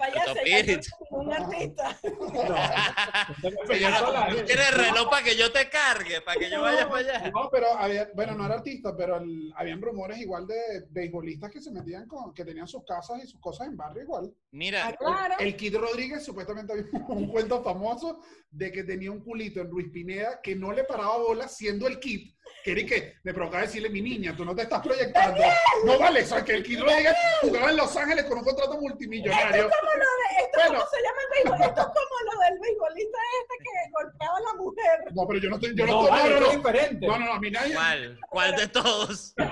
como 1.09 1.23
un 1.23 1.33
artista. 1.33 1.99
Yo 2.03 3.91
no- 3.91 4.37
¿Tú 4.37 4.45
quieres 4.47 4.77
reloj 4.77 5.11
para 5.11 5.25
que 5.25 5.37
yo 5.37 5.53
te 5.53 5.69
cargue? 5.69 6.21
¿Para 6.21 6.39
que 6.39 6.51
yo 6.51 6.61
vaya 6.63 6.89
para 6.89 6.99
allá? 7.17 7.31
No, 7.31 7.49
pero 7.51 7.73
había, 7.79 8.09
bueno, 8.15 8.35
no 8.35 8.47
era 8.47 8.55
artista, 8.57 8.97
pero 8.97 9.19
el- 9.19 9.53
habían 9.57 9.81
rumores 9.81 10.19
igual 10.19 10.47
de 10.47 10.85
beisbolistas 10.91 11.51
que 11.51 11.61
se 11.61 11.71
metían 11.71 12.07
con, 12.07 12.33
que 12.35 12.45
tenían 12.45 12.67
sus 12.69 12.85
casas 12.85 13.23
y 13.23 13.27
sus 13.27 13.41
cosas 13.41 13.67
en 13.69 13.77
barrio 13.77 14.03
igual. 14.03 14.33
Mira, 14.53 14.89
Ah, 14.89 14.95
claro. 14.99 15.35
El 15.39 15.57
Kid 15.57 15.77
Rodríguez 15.77 16.25
supuestamente 16.25 16.73
había 16.73 16.85
un 17.09 17.29
cuento 17.29 17.63
famoso 17.63 18.21
de 18.51 18.73
que 18.73 18.83
tenía 18.85 19.11
un 19.13 19.21
culito 19.21 19.61
en 19.61 19.71
Ruiz 19.71 19.91
Pineda 19.93 20.41
que 20.43 20.55
no 20.57 20.73
le 20.73 20.85
paraba 20.85 21.19
bola 21.19 21.49
siendo 21.49 21.87
el 21.87 22.01
Kid. 22.01 22.33
Que 22.65 22.73
era 22.73 22.81
y 22.81 22.87
que 22.87 23.15
me 23.23 23.33
provocaba 23.33 23.63
decirle, 23.63 23.89
mi 23.89 24.03
niña, 24.03 24.35
tú 24.37 24.45
no 24.45 24.55
te 24.55 24.63
estás 24.63 24.83
proyectando. 24.83 25.41
No 25.85 25.99
vale, 25.99 26.23
o 26.23 26.27
sea, 26.27 26.45
que 26.45 26.55
el 26.55 26.63
Kid 26.65 26.81
Rodríguez 26.81 27.15
jugaba 27.43 27.71
en 27.71 27.77
Los 27.77 27.97
Ángeles 27.97 28.25
con 28.25 28.39
un 28.39 28.45
contrato 28.45 28.77
multimillonario. 29.01 29.71
Como 29.71 29.93
lo 29.93 29.99
de, 29.99 30.05
esto 30.45 30.59
Bueno. 30.61 30.75
¿cómo 30.79 30.91
se 30.91 30.99
llama 31.03 31.21
el 31.23 31.29
béisbol? 31.31 31.61
Esto 31.69 31.81
es 31.81 31.87
como 31.87 32.17
lo 32.33 32.41
del 32.41 32.59
beisbolista 32.61 33.19
este 33.41 33.55
que 33.65 33.71
golpeaba 33.93 34.37
a 34.37 34.41
la 34.41 34.53
mujer. 34.55 34.97
No, 35.15 35.27
pero 35.27 35.39
yo 35.41 35.49
no 35.51 35.57
estoy, 35.57 35.75
yo 35.77 35.87
no, 35.87 35.93
No, 35.93 36.01
estoy- 36.03 36.11
vale, 36.11 36.31
no, 36.31 36.31
no, 36.31 36.37
es 36.37 36.53
no, 36.53 36.57
diferente. 36.59 37.07
no, 37.07 37.19
no, 37.19 37.33
a 37.33 37.41
mí 37.41 37.51
nadie. 37.51 37.75
¿cuál? 37.75 38.19
¿Cuál 38.31 38.57
de 38.57 38.69
todos? 38.69 39.35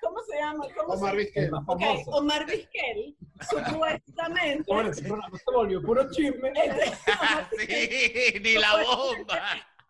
¿Cómo 0.00 0.18
se 0.28 0.36
llama? 0.38 0.64
¿Cómo 0.76 0.94
Omar. 0.94 1.16
Vizquel. 1.16 1.44
El 1.44 1.50
más 1.50 1.62
Ok, 1.66 1.80
famoso. 1.80 2.10
Omar 2.10 2.46
Vizquel, 2.46 3.16
supuestamente, 3.48 4.64
Bueno, 4.72 4.92
se 4.94 5.08
volvió 5.52 5.82
puro 5.82 6.10
chisme. 6.10 6.52
este, 6.54 6.92
Sí, 8.32 8.40
ni 8.40 8.54
la 8.54 8.82
bomba. 8.82 9.40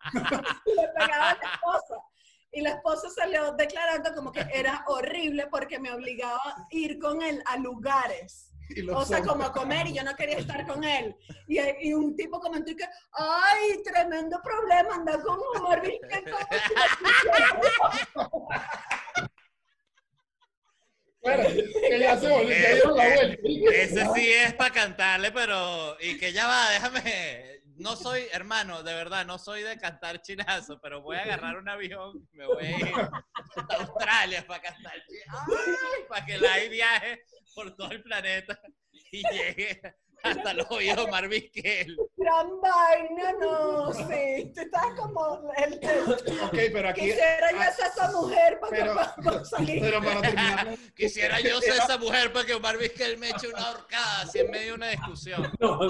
le 0.65 0.87
pegaba 0.97 1.29
a 1.31 1.33
la 1.35 1.39
esposa. 1.53 1.95
Y 2.51 2.61
la 2.61 2.71
esposa 2.71 3.09
salió 3.09 3.51
declarando 3.53 4.13
como 4.15 4.31
que 4.31 4.45
era 4.53 4.83
horrible 4.87 5.47
porque 5.51 5.79
me 5.79 5.91
obligaba 5.91 6.41
a 6.43 6.67
ir 6.71 6.97
con 6.99 7.21
él 7.21 7.41
a 7.45 7.57
lugares. 7.57 8.45
O 8.93 9.03
sea, 9.03 9.17
hombres. 9.17 9.33
como 9.33 9.43
a 9.45 9.51
comer 9.51 9.87
y 9.87 9.93
yo 9.93 10.03
no 10.03 10.15
quería 10.15 10.37
estar 10.37 10.63
con 10.67 10.83
él. 10.83 11.15
Y, 11.47 11.59
y 11.87 11.93
un 11.93 12.15
tipo 12.15 12.39
comentó 12.39 12.69
y 12.69 12.75
que, 12.75 12.85
ay, 13.13 13.81
tremendo 13.83 14.39
problema, 14.43 14.93
anda 14.93 15.19
con 15.23 15.39
si 15.87 15.99
la 17.25 17.59
Bueno, 21.21 21.43
que 21.49 21.99
ya 21.99 22.17
se 22.17 22.29
volvió, 22.29 22.55
ya 22.55 22.73
dieron 22.73 22.95
la 22.95 23.13
vuelta. 23.13 23.41
Ese 23.73 24.07
sí 24.13 24.31
es 24.31 24.53
para 24.53 24.73
cantarle, 24.73 25.31
pero. 25.31 25.97
Y 25.99 26.17
que 26.17 26.31
ya 26.31 26.47
va, 26.47 26.69
déjame. 26.69 27.58
No 27.79 27.95
soy, 27.95 28.23
hermano, 28.33 28.83
de 28.83 28.93
verdad, 28.93 29.25
no 29.25 29.39
soy 29.39 29.63
de 29.63 29.77
cantar 29.77 30.21
chinazo, 30.21 30.79
pero 30.81 31.01
voy 31.01 31.15
a 31.15 31.21
agarrar 31.21 31.57
un 31.57 31.69
avión 31.69 32.27
me 32.33 32.45
voy 32.45 32.65
a 32.65 32.77
ir 32.77 32.93
Australia 33.69 34.45
para 34.45 34.61
cantar 34.61 34.93
chinazo. 35.07 36.07
Para 36.09 36.25
que 36.25 36.37
la 36.37 36.57
viaje 36.69 37.23
por 37.55 37.75
todo 37.77 37.91
el 37.91 38.03
planeta 38.03 38.59
y 39.11 39.23
llegue 39.31 39.81
hasta 40.23 40.53
los 40.53 40.69
oídos 40.69 40.97
de 40.97 41.03
Omar. 41.03 41.29
Gran 42.19 42.59
vaina, 42.59 43.31
no, 43.39 43.93
sí. 43.93 44.51
Tú 44.53 44.61
estás 44.61 44.87
como 44.97 45.51
el, 45.55 45.79
el- 45.81 46.11
Ok, 46.43 46.57
pero 46.73 46.89
aquí. 46.89 47.01
Quisiera 47.01 47.51
yo 47.51 47.57
ah, 47.61 47.71
ser 47.71 47.85
esa 47.87 48.11
mujer 48.11 48.59
para, 48.59 48.71
pero- 48.75 48.95
para, 48.95 49.15
para 49.15 49.45
salir. 49.45 49.81
Pero 49.81 50.03
para 50.03 50.21
terminar. 50.21 50.77
Quisiera 50.95 51.39
yo 51.39 51.61
ser 51.61 51.75
esa 51.75 51.97
mujer 51.97 52.33
para 52.33 52.45
que 52.45 52.53
Omar 52.55 52.77
Vizquel 52.77 53.17
me 53.17 53.29
eche 53.29 53.47
una 53.47 53.71
horcada 53.71 54.21
así 54.23 54.39
en 54.39 54.51
medio 54.51 54.67
de 54.67 54.73
una 54.73 54.89
discusión. 54.89 55.49
No, 55.59 55.79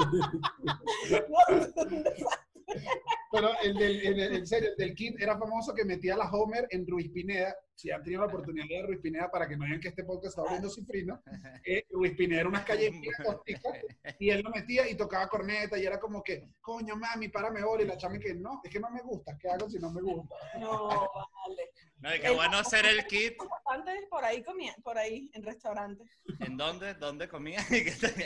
Pero 3.31 3.49
el 3.63 3.73
del, 3.75 4.19
el 4.19 4.47
serio, 4.47 4.69
el 4.69 4.75
del 4.75 4.93
Kid 4.95 5.15
era 5.19 5.37
famoso 5.37 5.73
que 5.73 5.83
metía 5.85 6.13
a 6.13 6.17
la 6.17 6.29
Homer 6.31 6.67
en 6.69 6.85
Ruiz 6.87 7.09
Pineda. 7.11 7.55
Si 7.79 7.89
han 7.89 8.03
tenido 8.03 8.19
la 8.23 8.27
oportunidad 8.27 8.67
de 8.67 8.75
ver 8.75 8.87
Ruiz 8.87 8.99
Pineda 8.99 9.31
para 9.31 9.47
que 9.47 9.55
no 9.55 9.63
vean 9.63 9.79
que 9.79 9.87
este 9.87 10.03
podcast 10.03 10.37
está 10.37 10.41
abriendo 10.41 10.69
cifrino, 10.69 11.23
eh, 11.65 11.85
Ruiz 11.89 12.13
Pineda 12.13 12.41
era 12.41 12.49
unas 12.49 12.65
calles 12.65 12.91
y 14.19 14.29
él 14.29 14.41
lo 14.41 14.49
metía 14.49 14.89
y 14.89 14.97
tocaba 14.97 15.29
corneta 15.29 15.77
y 15.77 15.85
era 15.85 15.97
como 15.97 16.21
que, 16.21 16.43
coño 16.59 16.97
mami, 16.97 17.29
párame 17.29 17.63
bola. 17.63 17.83
Y 17.83 17.87
la 17.87 17.95
chama 17.95 18.19
que 18.19 18.33
no, 18.33 18.59
es 18.65 18.69
que 18.69 18.81
no 18.81 18.89
me 18.89 19.01
gusta. 19.01 19.37
¿Qué 19.39 19.47
hago 19.49 19.69
si 19.69 19.79
no 19.79 19.91
me 19.91 20.01
gusta? 20.01 20.35
No, 20.59 20.89
vale. 21.47 21.71
No, 21.99 22.13
y 22.13 22.19
qué 22.19 22.29
bueno 22.31 22.61
ser 22.65 22.85
el 22.85 23.05
kit. 23.05 23.37
Antes 23.67 23.95
por 24.09 24.25
ahí 24.25 24.43
comía, 24.43 24.75
por 24.83 24.97
ahí, 24.97 25.29
en 25.31 25.43
restaurantes. 25.43 26.05
¿En 26.41 26.57
dónde? 26.57 26.95
¿Dónde 26.95 27.29
comía? 27.29 27.61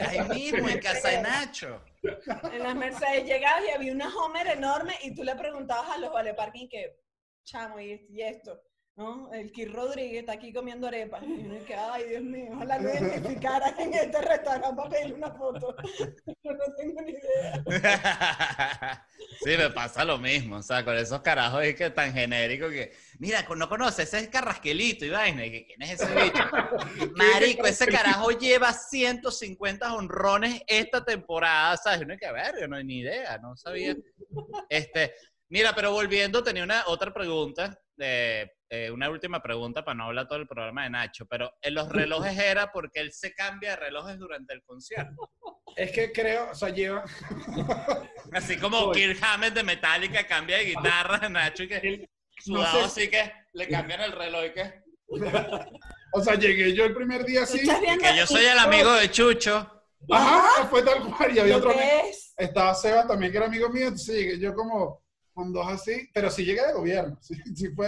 Ahí 0.02 0.30
mismo, 0.30 0.68
en 0.68 0.80
casa 0.80 1.10
de 1.10 1.22
Nacho. 1.22 1.80
En 2.52 2.64
las 2.64 2.76
Mercedes 2.76 3.26
llegabas 3.26 3.66
y 3.68 3.72
había 3.72 3.94
una 3.94 4.10
Homer 4.18 4.48
enorme 4.48 4.94
y 5.04 5.14
tú 5.14 5.24
le 5.24 5.36
preguntabas 5.36 5.92
a 5.92 6.00
los 6.00 6.12
vale 6.12 6.34
parking 6.34 6.68
que, 6.68 6.98
chamo, 7.44 7.80
y 7.80 8.20
esto, 8.20 8.60
¿no? 8.96 9.32
El 9.34 9.52
Kir 9.52 9.74
Rodríguez 9.74 10.20
está 10.20 10.34
aquí 10.34 10.54
comiendo 10.54 10.88
arepas. 10.88 11.24
Y 11.24 11.32
uno 11.32 11.66
que, 11.66 11.74
ay, 11.74 12.04
Dios 12.10 12.24
mío, 12.24 12.52
ojalá 12.54 12.80
lo 12.80 12.90
identificara 12.94 13.76
en 13.80 13.94
este 13.94 14.22
restaurante 14.22 14.76
para 14.76 14.90
pedirle 14.90 15.16
una 15.16 15.32
foto. 15.32 15.76
Yo 16.44 16.52
no 16.52 16.76
tengo 16.78 17.02
ni 17.02 17.12
idea. 17.12 19.08
Sí, 19.44 19.58
me 19.58 19.70
pasa 19.72 20.06
lo 20.06 20.18
mismo, 20.18 20.58
o 20.58 20.62
sea, 20.62 20.86
con 20.86 20.96
esos 20.96 21.22
carajos 21.22 21.64
es 21.64 21.76
que 21.76 21.90
tan 21.90 22.14
genéricos 22.14 22.72
que, 22.72 22.94
mira, 23.20 23.46
no 23.56 23.68
conoces, 23.68 24.08
ese 24.08 24.20
es 24.20 24.28
Carrasquelito 24.30 25.06
y 25.06 25.10
vaina, 25.10 25.44
¿quién 25.44 25.82
es 25.82 26.02
ese 26.02 26.14
bicho? 26.14 26.44
Marico, 27.16 27.66
ese 27.66 27.88
carajo 27.88 28.32
lleva 28.32 28.72
150 28.72 29.96
honrones 29.96 30.62
esta 30.68 31.04
temporada, 31.04 31.76
¿sabes? 31.78 32.02
Uno 32.02 32.16
que 32.18 32.32
ver, 32.32 32.70
no 32.70 32.76
hay 32.76 32.84
ni 32.84 33.00
idea, 33.00 33.38
no 33.40 33.56
sabía. 33.58 33.96
Este, 34.70 35.14
mira, 35.50 35.74
pero 35.74 35.92
volviendo, 35.92 36.44
tenía 36.44 36.64
una 36.64 36.84
otra 36.88 37.14
pregunta, 37.14 37.78
de, 37.96 38.52
eh, 38.76 38.90
una 38.90 39.08
última 39.08 39.40
pregunta 39.44 39.86
para 39.86 39.94
no 39.94 40.06
hablar 40.06 40.28
todo 40.28 40.40
el 40.40 40.48
programa 40.48 40.84
de 40.84 40.90
Nacho, 40.90 41.28
pero 41.28 41.54
en 41.62 41.76
los 41.76 41.90
relojes 41.94 42.36
era 42.40 42.72
porque 42.72 43.02
él 43.02 43.14
se 43.14 43.36
cambia 43.36 43.72
de 43.72 43.76
relojes 43.76 44.18
durante 44.18 44.52
el 44.56 44.64
concierto. 44.64 45.32
Es 45.76 45.92
que 45.92 46.12
creo, 46.12 46.50
o 46.50 46.56
sea, 46.56 46.70
lleva. 46.70 47.04
Así 48.34 48.58
como 48.58 48.92
Kirk 48.92 49.20
Hammett 49.24 49.54
de 49.54 49.62
Metallica 49.62 50.26
cambia 50.26 50.58
de 50.58 50.66
guitarra, 50.66 51.30
Nacho, 51.30 51.64
y 51.64 51.68
que 51.68 52.10
sudado 52.40 52.82
no 52.82 52.90
sé- 52.90 53.02
así 53.04 53.10
que 53.12 53.32
le 53.54 53.68
cambian 53.68 54.02
el 54.02 54.12
reloj 54.12 54.46
y 54.46 54.54
que... 54.54 54.84
O 56.14 56.22
sea, 56.24 56.34
llegué 56.34 56.74
yo 56.74 56.86
el 56.86 56.96
primer 56.96 57.24
día 57.26 57.44
así. 57.44 57.60
Que 57.60 58.18
yo 58.18 58.26
soy 58.26 58.46
el 58.46 58.58
amigo 58.58 58.92
de 58.94 59.12
Chucho. 59.12 59.84
Ajá, 60.10 60.66
fue 60.68 60.82
tal 60.82 61.04
cual. 61.16 61.36
Y 61.36 61.40
había 61.40 61.58
otro 61.58 61.70
amigo. 61.72 61.86
que 62.04 62.10
es. 62.10 62.34
Estaba 62.38 62.74
Seba 62.74 63.06
también, 63.08 63.32
que 63.32 63.38
era 63.38 63.46
amigo 63.48 63.70
mío. 63.70 63.84
Entonces 63.84 64.16
llegué 64.16 64.40
yo 64.40 64.54
como 64.56 65.04
con 65.32 65.54
dos 65.54 65.68
así. 65.68 66.10
Pero 66.14 66.32
sí 66.32 66.44
llegué 66.44 66.66
de 66.66 66.74
gobierno. 66.74 67.18
Sí, 67.22 67.36
sí 67.56 67.70
fue. 67.76 67.88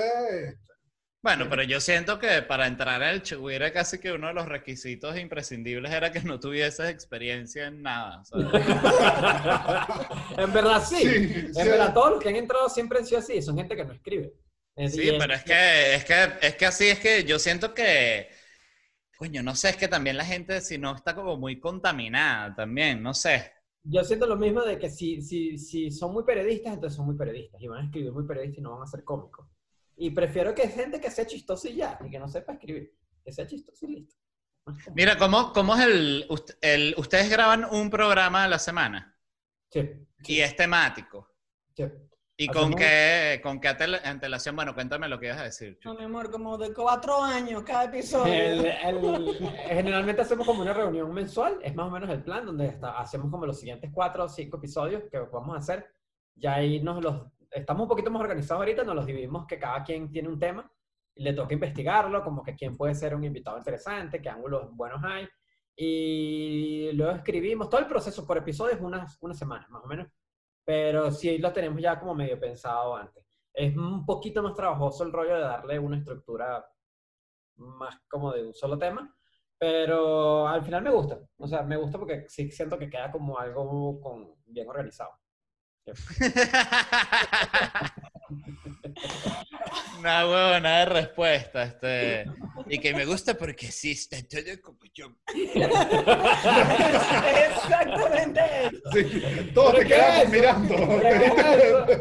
Bueno, 1.26 1.48
pero 1.50 1.64
yo 1.64 1.82
siento 1.82 2.20
que 2.20 2.44
para 2.44 2.68
entrar 2.68 3.02
al 3.02 3.24
Chihuahua 3.24 3.72
casi 3.72 3.98
que 3.98 4.12
uno 4.12 4.28
de 4.28 4.36
los 4.36 4.48
requisitos 4.48 5.18
imprescindibles 5.18 5.92
era 5.92 6.12
que 6.12 6.20
no 6.20 6.40
tuvieses 6.40 6.88
experiencia 6.88 7.66
en 7.66 7.82
nada. 7.82 8.22
en 10.38 10.54
verdad 10.54 10.84
sí. 10.88 10.98
Sí, 10.98 11.08
en 11.08 11.52
sí. 11.52 11.68
verdad 11.68 11.96
todos 11.96 12.12
los 12.12 12.20
que 12.22 12.30
han 12.30 12.36
entrado 12.36 12.70
siempre 12.70 13.00
han 13.00 13.08
sido 13.08 13.22
así. 13.22 13.42
Son 13.42 13.58
gente 13.58 13.76
que 13.76 13.86
no 13.86 13.94
escribe. 13.94 14.36
Es 14.76 14.94
Sí, 14.94 15.14
pero 15.18 15.34
es 15.34 15.44
que, 15.44 15.96
es 15.96 16.06
que, 16.06 16.14
es 16.44 16.56
que 16.58 16.66
así 16.68 16.90
es 16.90 17.00
que 17.00 17.24
yo 17.24 17.40
siento 17.40 17.74
que, 17.74 18.30
coño, 19.18 19.42
no 19.42 19.56
sé, 19.56 19.70
es 19.70 19.78
que 19.78 19.88
también 19.88 20.18
la 20.18 20.26
gente 20.26 20.62
si 20.62 20.78
no 20.78 20.96
está 20.96 21.16
como 21.16 21.38
muy 21.38 21.60
contaminada 21.60 22.54
también, 22.54 23.02
no 23.02 23.16
sé. 23.16 23.52
Yo 23.82 24.04
siento 24.04 24.28
lo 24.28 24.36
mismo 24.36 24.62
de 24.62 24.78
que 24.78 24.92
si, 24.92 25.24
si, 25.24 25.58
si 25.58 25.90
son 25.90 26.14
muy 26.14 26.24
periodistas, 26.24 26.76
entonces 26.76 26.96
son 26.96 27.08
muy 27.08 27.16
periodistas. 27.16 27.60
Y 27.60 27.68
van 27.68 27.82
a 27.82 27.86
escribir 27.86 28.12
muy 28.12 28.28
periodistas 28.28 28.60
y 28.60 28.62
no 28.62 28.74
van 28.74 28.84
a 28.84 28.86
ser 28.86 29.04
cómicos. 29.04 29.48
Y 29.98 30.10
prefiero 30.12 30.54
que 30.54 30.68
gente 30.68 31.00
que 31.00 31.10
sea 31.12 31.26
chistosa 31.26 31.70
y 31.70 31.76
ya. 31.76 31.98
Y 32.06 32.10
que 32.10 32.20
no 32.20 32.28
sepa 32.28 32.54
escribir. 32.54 32.94
Que 33.24 33.32
sea 33.32 33.48
chistoso 33.48 33.86
y 33.86 33.96
listo. 33.96 34.16
Mira, 34.96 35.18
¿cómo, 35.18 35.54
cómo 35.54 35.76
es 35.76 35.86
el, 35.86 36.28
el- 36.62 36.96
Ustedes 36.98 37.30
graban 37.30 37.66
un 37.70 37.90
programa 37.90 38.44
a 38.46 38.48
la 38.48 38.58
semana 38.60 39.16
Sí, 39.72 39.88
y 40.26 40.40
es 40.40 40.56
temático. 40.56 41.30
sí. 41.76 41.84
¿Y 42.38 42.48
con 42.50 42.74
qué, 42.74 43.40
con 43.42 43.62
qué 43.62 43.70
antelación? 44.04 44.58
Bueno, 44.58 44.74
cuéntame 44.74 45.08
lo 45.08 45.18
que 45.18 45.28
ibas 45.28 45.40
a 45.40 45.44
decir. 45.46 45.76
Chucho. 45.80 45.94
No, 45.94 46.00
mi 46.00 46.04
amor, 46.04 46.30
como 46.30 46.58
de 46.58 46.74
cuatro 46.74 47.22
años 47.24 47.64
cada 47.64 47.86
episodio. 47.86 48.34
El- 48.34 48.66
el- 48.84 49.50
generalmente 49.70 50.22
hacemos 50.22 50.46
como 50.46 50.62
una 50.62 50.74
reunión 50.74 51.14
mensual, 51.14 51.60
es 51.62 51.74
más 51.76 51.88
o 51.88 51.92
menos 51.92 52.10
el 52.10 52.22
plan, 52.24 52.46
donde 52.46 52.66
está- 52.68 53.00
hacemos 53.00 53.32
como 53.32 53.46
los 53.46 53.58
siguientes 53.58 53.90
cuatro 53.94 54.26
o 54.26 54.28
cinco 54.30 54.58
episodios 54.58 55.04
que 55.10 55.18
vamos 55.20 55.56
a 55.56 55.60
hacer. 55.60 55.88
Ya 56.36 56.56
ahí 56.56 56.82
nos 56.82 57.02
los, 57.02 57.24
estamos 57.56 57.84
un 57.84 57.90
poquito 57.90 58.12
más 58.12 58.22
organizados 58.22 58.62
ahorita, 58.62 58.84
nos 58.84 58.96
los 58.96 59.06
dividimos 59.06 59.48
que 59.48 59.58
cada 59.58 59.84
quien 59.84 60.12
tiene 60.12 60.28
un 60.30 60.38
tema 60.40 60.70
y 61.16 61.24
le 61.24 61.34
toca 61.34 61.54
investigarlo, 61.54 62.24
como 62.24 62.44
que 62.44 62.56
quién 62.56 62.76
puede 62.76 62.94
ser 62.94 63.16
un 63.16 63.24
invitado 63.24 63.58
interesante, 63.58 64.22
qué 64.22 64.30
ángulos 64.30 64.76
buenos 64.76 65.02
hay. 65.04 65.28
Y 65.78 66.92
luego 66.94 67.14
escribimos, 67.14 67.70
todo 67.70 67.82
el 67.82 67.88
proceso 67.88 68.26
por 68.26 68.38
episodio 68.38 68.76
es 68.76 68.82
una, 68.82 69.06
una 69.22 69.34
semana, 69.34 69.68
más 69.70 69.84
o 69.84 69.88
menos. 69.88 70.08
Pero 70.66 71.12
sí 71.12 71.38
lo 71.38 71.54
tenemos 71.54 71.82
ya 71.82 72.00
como 72.00 72.16
medio 72.16 72.40
pensado 72.40 72.96
antes. 72.96 73.24
Es 73.54 73.76
un 73.78 74.06
poquito 74.06 74.44
más 74.44 74.54
trabajoso 74.56 75.04
el 75.04 75.14
rollo 75.14 75.36
de 75.36 75.42
darle 75.42 75.80
una 75.80 75.98
estructura 75.98 76.66
más 77.56 77.98
como 78.10 78.34
de 78.34 78.46
un 78.46 78.54
solo 78.54 78.78
tema, 78.78 79.16
pero 79.58 80.48
al 80.48 80.64
final 80.64 80.84
me 80.84 80.92
gusta. 80.92 81.20
O 81.38 81.48
sea, 81.48 81.64
me 81.64 81.78
gusta 81.78 81.98
porque 81.98 82.26
sí 82.28 82.52
siento 82.52 82.78
que 82.78 82.90
queda 82.90 83.12
como 83.12 83.38
algo 83.40 84.00
con, 84.02 84.36
bien 84.46 84.68
organizado. 84.68 85.12
Una 90.00 90.28
huevona 90.28 90.80
de 90.80 90.86
respuesta. 90.86 91.64
Este, 91.64 92.26
y 92.68 92.80
que 92.80 92.94
me 92.94 93.06
gusta 93.06 93.36
porque 93.36 93.72
sí 93.72 93.92
está 93.92 94.18
todo 94.24 94.62
como 94.62 94.80
yo. 94.94 95.08
Exactamente 97.48 98.42
eso. 98.64 98.78
Sí, 98.94 99.52
todos 99.54 99.74
¿Pero 99.74 99.84
te 99.84 99.88
quedamos 99.88 100.30
mirando. 100.30 100.76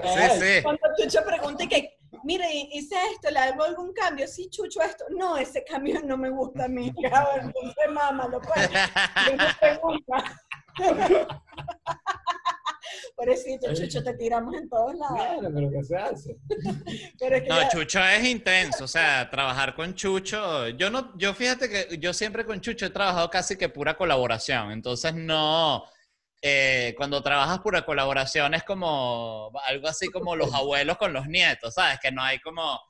Sí, 0.02 0.22
sí. 0.40 0.62
Cuando 0.62 0.80
Chucho 0.98 1.24
pregunte 1.24 1.68
que, 1.68 1.96
mire, 2.22 2.46
hice 2.72 2.96
esto, 3.12 3.30
¿le 3.30 3.38
hago 3.38 3.64
algún 3.64 3.92
cambio? 3.92 4.26
Sí, 4.26 4.48
Chucho, 4.50 4.80
esto. 4.82 5.04
No, 5.10 5.36
ese 5.36 5.62
cambio 5.64 6.00
no 6.04 6.16
me 6.16 6.30
gusta 6.30 6.64
a 6.64 6.68
mí. 6.68 6.88
Entonces. 6.96 7.52
Y 9.30 9.34
no 9.36 9.46
pregunta. 9.60 10.40
Pobrecito, 13.44 13.74
Chucho, 13.74 14.02
te 14.02 14.14
tiramos 14.14 14.54
en 14.56 14.68
todos 14.68 14.94
lados. 14.94 15.16
Claro, 15.16 15.50
pero 15.54 15.70
¿qué 15.70 15.84
se 15.84 15.96
hace? 15.96 16.36
Pero 17.18 17.36
es 17.36 17.42
que 17.42 17.48
No, 17.48 17.60
ya- 17.60 17.68
Chucho 17.68 18.04
es 18.04 18.24
intenso, 18.24 18.84
o 18.84 18.88
sea, 18.88 19.28
trabajar 19.30 19.74
con 19.74 19.94
Chucho, 19.94 20.68
yo 20.68 20.90
no, 20.90 21.16
yo 21.18 21.34
fíjate 21.34 21.68
que 21.68 21.98
yo 21.98 22.12
siempre 22.12 22.44
con 22.44 22.60
Chucho 22.60 22.86
he 22.86 22.90
trabajado 22.90 23.28
casi 23.30 23.56
que 23.56 23.68
pura 23.68 23.96
colaboración, 23.96 24.70
entonces 24.72 25.14
no, 25.14 25.84
eh, 26.42 26.94
cuando 26.96 27.22
trabajas 27.22 27.60
pura 27.60 27.84
colaboración 27.84 28.54
es 28.54 28.64
como 28.64 29.50
algo 29.66 29.88
así 29.88 30.08
como 30.08 30.36
los 30.36 30.52
abuelos 30.54 30.96
con 30.98 31.12
los 31.12 31.26
nietos, 31.26 31.74
¿sabes? 31.74 31.98
Que 32.02 32.10
no 32.12 32.22
hay 32.22 32.38
como 32.40 32.80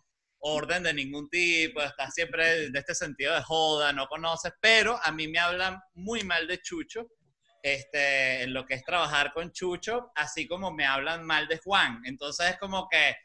orden 0.47 0.83
de 0.83 0.93
ningún 0.93 1.29
tipo, 1.31 1.81
estás 1.81 2.13
siempre 2.15 2.71
de 2.71 2.79
este 2.79 2.95
sentido 2.95 3.35
de 3.35 3.43
joda, 3.43 3.93
no 3.93 4.07
conoces, 4.09 4.53
pero 4.61 4.99
a 5.03 5.11
mí 5.11 5.27
me 5.27 5.39
hablan 5.39 5.81
muy 5.95 6.23
mal 6.23 6.47
de 6.47 6.61
Chucho, 6.61 7.07
este, 7.65 8.43
en 8.43 8.53
lo 8.53 8.67
que 8.67 8.75
es 8.75 8.85
trabajar 8.85 9.33
con 9.33 9.51
Chucho, 9.51 10.13
así 10.15 10.47
como 10.47 10.71
me 10.71 10.85
hablan 10.85 11.25
mal 11.25 11.49
de 11.49 11.57
Juan, 11.59 12.03
entonces 12.05 12.51
es 12.51 12.59
como 12.59 12.87
que... 12.91 13.17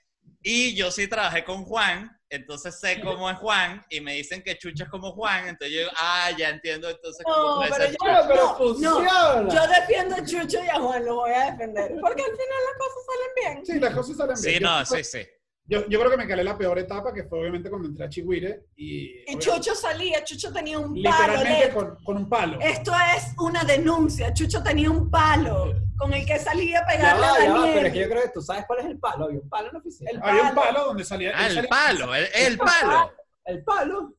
Y 0.41 0.75
yo 0.75 0.91
sí 0.91 1.07
trabajé 1.09 1.43
con 1.43 1.65
Juan, 1.65 2.09
entonces 2.29 2.79
sé 2.79 3.01
cómo 3.01 3.29
es 3.29 3.37
Juan, 3.37 3.83
y 3.89 3.99
me 3.99 4.13
dicen 4.13 4.41
que 4.41 4.57
Chucho 4.57 4.85
es 4.85 4.89
como 4.89 5.11
Juan, 5.11 5.49
entonces 5.49 5.73
yo 5.75 5.79
digo, 5.81 5.91
ah, 5.99 6.29
ya 6.37 6.49
entiendo, 6.49 6.89
entonces 6.89 7.25
No, 7.27 7.33
cómo 7.33 7.55
puede 7.57 7.71
pero 7.71 7.83
ser 7.83 7.91
yo- 7.91 7.97
Chucho. 7.97 8.27
Pero 8.29 8.45
No, 8.45 8.57
funciona. 8.57 9.47
Yo 9.49 9.67
defiendo 9.67 10.15
a 10.15 10.23
Chucho 10.25 10.63
y 10.63 10.67
a 10.69 10.79
Juan, 10.79 11.03
lo 11.05 11.15
voy 11.15 11.31
a 11.31 11.51
defender. 11.51 11.91
Porque 11.99 12.21
al 12.21 12.31
final 12.31 12.59
las 12.69 12.77
cosas 12.77 13.03
salen 13.05 13.55
bien. 13.55 13.65
Sí, 13.65 13.79
las 13.81 13.93
cosas 13.93 14.15
salen 14.17 14.35
bien. 14.41 14.53
Sí, 14.55 14.59
Yo- 14.61 14.69
no, 14.69 14.85
sí, 14.85 15.03
sí. 15.03 15.27
Yo, 15.69 15.87
yo 15.87 15.99
creo 15.99 16.09
que 16.11 16.17
me 16.17 16.27
calé 16.27 16.43
la 16.43 16.57
peor 16.57 16.79
etapa, 16.79 17.13
que 17.13 17.23
fue 17.25 17.39
obviamente 17.41 17.69
cuando 17.69 17.87
entré 17.87 18.03
a 18.05 18.09
Chihuire 18.09 18.65
y... 18.75 19.23
Y 19.31 19.37
Chucho 19.37 19.75
salía, 19.75 20.23
Chucho 20.23 20.51
tenía 20.51 20.79
un 20.79 20.99
palo. 21.01 21.17
Literalmente 21.33 21.65
Led. 21.67 21.73
con, 21.73 21.95
con 22.03 22.17
un 22.17 22.27
palo. 22.27 22.57
Esto 22.59 22.91
es 23.15 23.33
una 23.37 23.63
denuncia. 23.63 24.33
Chucho 24.33 24.63
tenía 24.63 24.89
un 24.89 25.11
palo 25.11 25.71
con 25.95 26.11
el 26.13 26.25
que 26.25 26.39
salía 26.39 26.79
a 26.79 26.81
Ya 26.81 26.87
pegarle 26.87 27.21
va, 27.21 27.35
a 27.35 27.39
ya 27.43 27.51
va, 27.53 27.57
Daniel. 27.59 27.73
pero 27.75 27.87
es 27.87 27.93
que 27.93 27.99
yo 27.99 28.09
creo 28.09 28.21
que 28.23 28.29
tú 28.29 28.41
sabes 28.41 28.65
cuál 28.65 28.79
es 28.79 28.85
el 28.87 28.97
palo. 28.99 29.25
Había 29.25 29.39
un 29.39 29.49
palo 29.49 29.67
en 29.67 29.73
la 29.73 29.79
oficina. 29.79 30.09
El 30.11 30.19
Había 30.23 30.41
un 30.41 30.55
palo. 30.55 30.61
palo 30.73 30.85
donde 30.85 31.03
salía... 31.05 31.31
Ah, 31.35 31.47
el 31.47 31.53
salía- 31.55 31.69
palo, 31.69 32.15
el, 32.15 32.27
el 32.33 32.57
palo. 32.57 33.11
El 33.45 33.63
palo. 33.63 34.13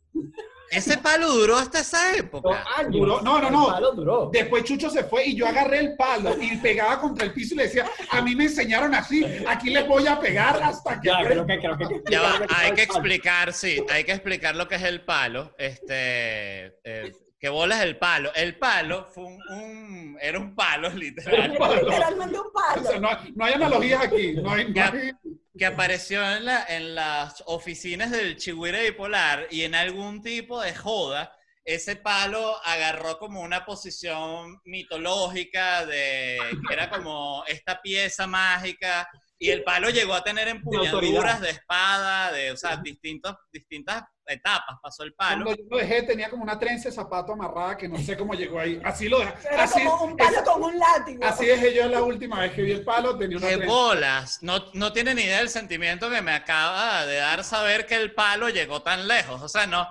Ese 0.70 0.98
palo 0.98 1.28
duró 1.32 1.56
hasta 1.56 1.80
esa 1.80 2.14
época. 2.14 2.64
años. 2.76 2.92
Duró- 2.92 3.20
no, 3.22 3.40
no, 3.40 3.46
El 3.48 3.52
no. 3.52 3.66
palo 3.66 3.92
duró. 3.92 4.30
Después 4.32 4.62
Chucho 4.62 4.88
se 4.88 5.02
fue 5.02 5.24
y 5.26 5.34
yo 5.34 5.46
agarré 5.48 5.80
el 5.80 5.96
palo 5.96 6.36
y 6.40 6.56
pegaba 6.58 7.00
contra 7.00 7.26
el 7.26 7.32
piso 7.32 7.54
y 7.54 7.56
le 7.56 7.62
decía, 7.64 7.86
a 8.10 8.22
mí 8.22 8.36
me 8.36 8.44
enseñaron 8.44 8.94
así, 8.94 9.24
aquí 9.48 9.70
les 9.70 9.86
voy 9.88 10.06
a 10.06 10.20
pegar 10.20 10.62
hasta 10.62 11.00
que... 11.00 11.08
Ya, 11.08 11.24
creo 11.24 11.44
que, 11.44 11.58
creo 11.58 11.76
que, 11.76 12.02
Ya 12.08 12.22
va, 12.22 12.36
creo 12.36 12.46
que 12.48 12.54
hay 12.54 12.72
que 12.74 12.82
explicar, 12.84 13.52
sí, 13.52 13.84
hay 13.90 14.04
que 14.04 14.12
explicar 14.12 14.54
lo 14.54 14.68
que 14.68 14.76
es 14.76 14.82
el 14.84 15.00
palo. 15.04 15.52
Este, 15.58 16.66
eh, 16.84 17.12
¿qué 17.40 17.48
bola 17.48 17.76
es 17.78 17.82
el 17.82 17.96
palo? 17.98 18.32
El 18.36 18.56
palo 18.56 19.08
fue 19.12 19.24
un, 19.24 19.42
un- 19.50 20.18
era 20.20 20.38
un 20.38 20.54
palo 20.54 20.88
literal 20.90 21.50
Literalmente 21.50 22.38
un 22.38 22.46
O 22.46 22.52
palo. 22.52 22.88
sea, 22.88 23.00
no, 23.00 23.08
no 23.34 23.44
hay 23.44 23.54
analogías 23.54 24.04
aquí. 24.04 24.34
No 24.34 24.52
hay, 24.52 24.70
no 24.72 24.82
hay- 24.84 25.12
que 25.60 25.66
apareció 25.66 26.26
en, 26.36 26.46
la, 26.46 26.64
en 26.70 26.94
las 26.94 27.42
oficinas 27.44 28.10
del 28.10 28.38
Chihuire 28.38 28.82
Bipolar 28.82 29.46
y 29.50 29.64
en 29.64 29.74
algún 29.74 30.22
tipo 30.22 30.58
de 30.62 30.74
joda, 30.74 31.36
ese 31.66 31.96
palo 31.96 32.56
agarró 32.64 33.18
como 33.18 33.42
una 33.42 33.66
posición 33.66 34.58
mitológica 34.64 35.84
de 35.84 36.38
que 36.66 36.72
era 36.72 36.88
como 36.88 37.44
esta 37.46 37.82
pieza 37.82 38.26
mágica 38.26 39.06
y 39.42 39.50
el 39.50 39.64
palo 39.64 39.88
llegó 39.88 40.12
a 40.12 40.22
tener 40.22 40.46
empuñaduras 40.48 41.40
de 41.40 41.48
espada, 41.50 42.30
de, 42.30 42.52
o 42.52 42.56
sea, 42.58 42.76
distintos, 42.76 43.34
distintas 43.50 44.04
etapas 44.26 44.76
pasó 44.82 45.02
el 45.02 45.14
palo. 45.14 45.46
Cuando 45.46 45.62
yo 45.62 45.68
lo 45.70 45.78
dejé 45.78 46.02
tenía 46.02 46.28
como 46.28 46.42
una 46.42 46.58
trenza 46.58 46.90
de 46.90 46.94
zapato 46.94 47.32
amarrada 47.32 47.76
que 47.78 47.88
no 47.88 47.98
sé 47.98 48.18
cómo 48.18 48.34
llegó 48.34 48.60
ahí. 48.60 48.78
Así 48.84 49.08
lo 49.08 49.18
dejé. 49.20 49.32
Era 49.50 49.62
Así, 49.64 49.82
como 49.82 50.04
un 50.04 50.16
palo 50.16 50.36
es- 50.36 50.42
con 50.42 50.62
un 50.62 50.78
látigo. 50.78 51.24
así 51.24 51.46
dejé 51.46 51.74
yo 51.74 51.88
la 51.88 52.02
última 52.02 52.38
vez 52.40 52.52
que 52.52 52.60
vi 52.62 52.72
el 52.72 52.84
palo, 52.84 53.16
tenía 53.16 53.38
una 53.38 53.48
¡Qué 53.48 53.56
trenza. 53.56 53.74
bolas! 53.74 54.42
No, 54.42 54.66
no 54.74 54.92
tiene 54.92 55.14
ni 55.14 55.22
idea 55.22 55.38
del 55.38 55.48
sentimiento 55.48 56.10
que 56.10 56.20
me 56.20 56.32
acaba 56.32 57.06
de 57.06 57.16
dar 57.16 57.42
saber 57.42 57.86
que 57.86 57.96
el 57.96 58.12
palo 58.12 58.50
llegó 58.50 58.82
tan 58.82 59.08
lejos. 59.08 59.40
O 59.40 59.48
sea, 59.48 59.66
no, 59.66 59.88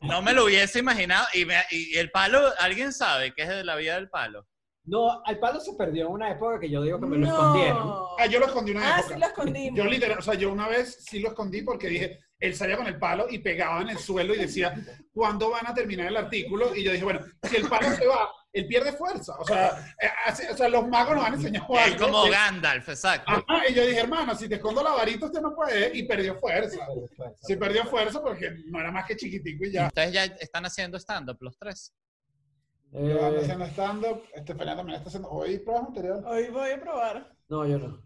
no 0.00 0.22
me 0.22 0.32
lo 0.32 0.44
hubiese 0.46 0.78
imaginado. 0.78 1.26
Y, 1.34 1.44
me- 1.44 1.66
y 1.70 1.98
el 1.98 2.10
palo, 2.10 2.40
¿alguien 2.58 2.94
sabe 2.94 3.34
qué 3.34 3.42
es 3.42 3.48
de 3.50 3.64
la 3.64 3.76
vida 3.76 3.96
del 3.96 4.08
palo? 4.08 4.46
No, 4.88 5.22
al 5.24 5.38
palo 5.38 5.60
se 5.60 5.74
perdió 5.74 6.06
en 6.06 6.12
una 6.12 6.30
época 6.32 6.58
que 6.58 6.70
yo 6.70 6.82
digo 6.82 6.98
que 6.98 7.06
me 7.06 7.18
lo 7.18 7.26
No. 7.26 7.32
escondieron. 7.32 7.92
Ah, 8.18 8.26
yo 8.26 8.38
lo 8.40 8.46
escondí 8.46 8.70
una 8.72 8.96
Ah, 8.96 8.98
época. 9.00 9.14
sí 9.14 9.20
lo 9.20 9.26
escondimos. 9.26 9.78
Yo 9.78 9.84
literal, 9.84 10.18
o 10.18 10.22
sea, 10.22 10.34
yo 10.34 10.50
una 10.50 10.66
vez 10.68 11.04
sí 11.08 11.20
lo 11.20 11.28
escondí 11.28 11.62
porque 11.62 11.88
dije, 11.88 12.20
él 12.40 12.54
salía 12.54 12.76
con 12.76 12.86
el 12.86 12.98
palo 12.98 13.26
y 13.28 13.38
pegaba 13.40 13.82
en 13.82 13.90
el 13.90 13.98
suelo 13.98 14.34
y 14.34 14.38
decía, 14.38 14.74
¿cuándo 15.12 15.50
van 15.50 15.66
a 15.66 15.74
terminar 15.74 16.06
el 16.06 16.16
artículo? 16.16 16.74
Y 16.74 16.84
yo 16.84 16.92
dije, 16.92 17.04
bueno, 17.04 17.20
si 17.42 17.56
el 17.56 17.68
palo 17.68 17.90
se 17.96 18.06
va, 18.06 18.30
él 18.52 18.66
pierde 18.66 18.92
fuerza. 18.92 19.34
O 19.38 19.44
sea, 19.44 19.94
eh, 20.00 20.08
así- 20.24 20.46
o 20.50 20.56
sea 20.56 20.68
los 20.68 20.86
magos 20.88 21.16
nos 21.16 21.24
han 21.26 21.34
enseñado 21.34 21.66
Es 21.74 21.92
algo. 21.92 22.06
como 22.06 22.24
que- 22.24 22.30
Gandalf, 22.30 22.88
exacto. 22.88 23.30
Ajá, 23.30 23.68
y 23.68 23.74
yo 23.74 23.84
dije, 23.84 24.00
hermano, 24.00 24.34
si 24.36 24.48
te 24.48 24.54
escondo 24.54 24.82
la 24.82 24.92
varita, 24.92 25.26
usted 25.26 25.40
no 25.40 25.54
puede. 25.54 25.90
Y 25.96 26.04
perdió 26.04 26.34
fuerza. 26.36 26.78
Sí, 27.42 27.56
perdió 27.56 27.84
fuerza 27.84 28.22
porque 28.22 28.52
no 28.66 28.80
era 28.80 28.90
más 28.90 29.04
que 29.06 29.16
chiquitico 29.16 29.64
y 29.66 29.72
ya. 29.72 29.88
Ustedes 29.88 30.12
ya 30.12 30.24
están 30.24 30.64
haciendo 30.64 30.96
stand-up 30.98 31.36
los 31.40 31.58
tres. 31.58 31.92
Yo 32.92 33.00
ando 33.26 33.38
Eh, 33.38 33.40
haciendo 33.42 33.64
stand-up, 33.66 34.22
Estefanía 34.34 34.76
también 34.76 34.96
está 34.98 35.08
haciendo. 35.08 35.28
Hoy 35.30 35.58
pruebas 35.58 35.88
material. 35.90 36.24
Hoy 36.26 36.48
voy 36.48 36.70
a 36.70 36.80
probar. 36.80 37.32
no, 37.48 37.66
yo 37.66 37.78
no. 37.78 38.02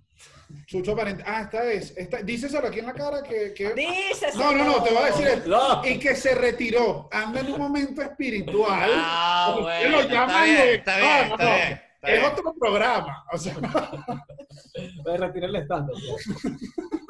Chucho 0.67 0.93
aparente. 0.93 1.25
Ah, 1.27 1.43
esta 1.43 1.65
es. 1.73 1.97
Esta, 1.97 2.19
díseselo 2.23 2.69
aquí 2.69 2.81
en 2.81 2.87
la 2.87 2.93
cara 2.93 3.23
que. 3.23 3.55
que... 3.55 3.73
Dice. 3.75 4.27
No, 4.37 4.53
no, 4.53 4.65
no, 4.65 4.83
te 4.83 4.91
voy 4.93 5.03
a 5.03 5.07
decir 5.07 5.27
esto. 5.27 5.49
No. 5.49 5.85
Y 5.85 5.99
que 5.99 6.15
se 6.15 6.35
retiró. 6.35 7.09
Anda 7.11 7.41
en 7.41 7.53
un 7.53 7.59
momento 7.59 8.03
espiritual. 8.03 8.91
Ah, 8.95 9.57
Ustedes 9.59 9.79
bueno. 9.91 9.97
lo 9.97 10.03
Está 10.03 10.15
llaman 10.15 10.45
bien, 10.45 10.69
está 10.69 10.99
No, 10.99 11.03
bien, 11.05 11.29
no, 11.29 11.35
está 11.35 11.45
no. 11.45 11.51
bien. 11.55 11.73
está 11.95 12.09
Es 12.13 12.21
bien. 12.21 12.33
otro 12.33 12.55
programa. 12.59 13.25
O 13.33 13.39
sea, 13.39 13.55
Voy 15.05 15.15
a 15.15 15.17
retirar 15.17 15.51
el 15.51 15.57
stand 15.57 15.91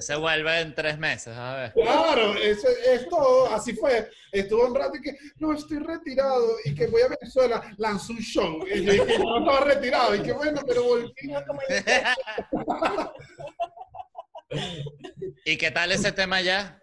Se 0.00 0.16
vuelve 0.16 0.60
en 0.60 0.74
tres 0.74 0.98
meses, 0.98 1.36
a 1.36 1.56
ver. 1.56 1.72
claro, 1.72 2.34
eso 2.36 2.68
es 2.68 3.08
todo. 3.08 3.52
Así 3.54 3.74
fue. 3.74 4.10
Estuvo 4.32 4.66
un 4.66 4.74
rato 4.74 4.96
y 4.96 5.02
que, 5.02 5.16
no, 5.38 5.52
estoy 5.52 5.78
retirado. 5.78 6.56
Y 6.64 6.74
que 6.74 6.86
voy 6.86 7.02
a 7.02 7.08
Venezuela, 7.08 7.62
lanzó 7.76 8.12
un 8.12 8.20
show. 8.20 8.64
Y 8.66 8.84
yo 8.84 8.92
dije, 8.92 9.18
no 9.18 9.38
estaba 9.38 9.60
retirado. 9.60 10.14
Y 10.14 10.22
que 10.22 10.32
bueno, 10.32 10.60
pero 10.66 10.84
volví. 10.84 11.12
¿Y 15.44 15.56
qué 15.56 15.70
tal 15.70 15.92
ese 15.92 16.12
tema 16.12 16.40
ya? 16.40 16.82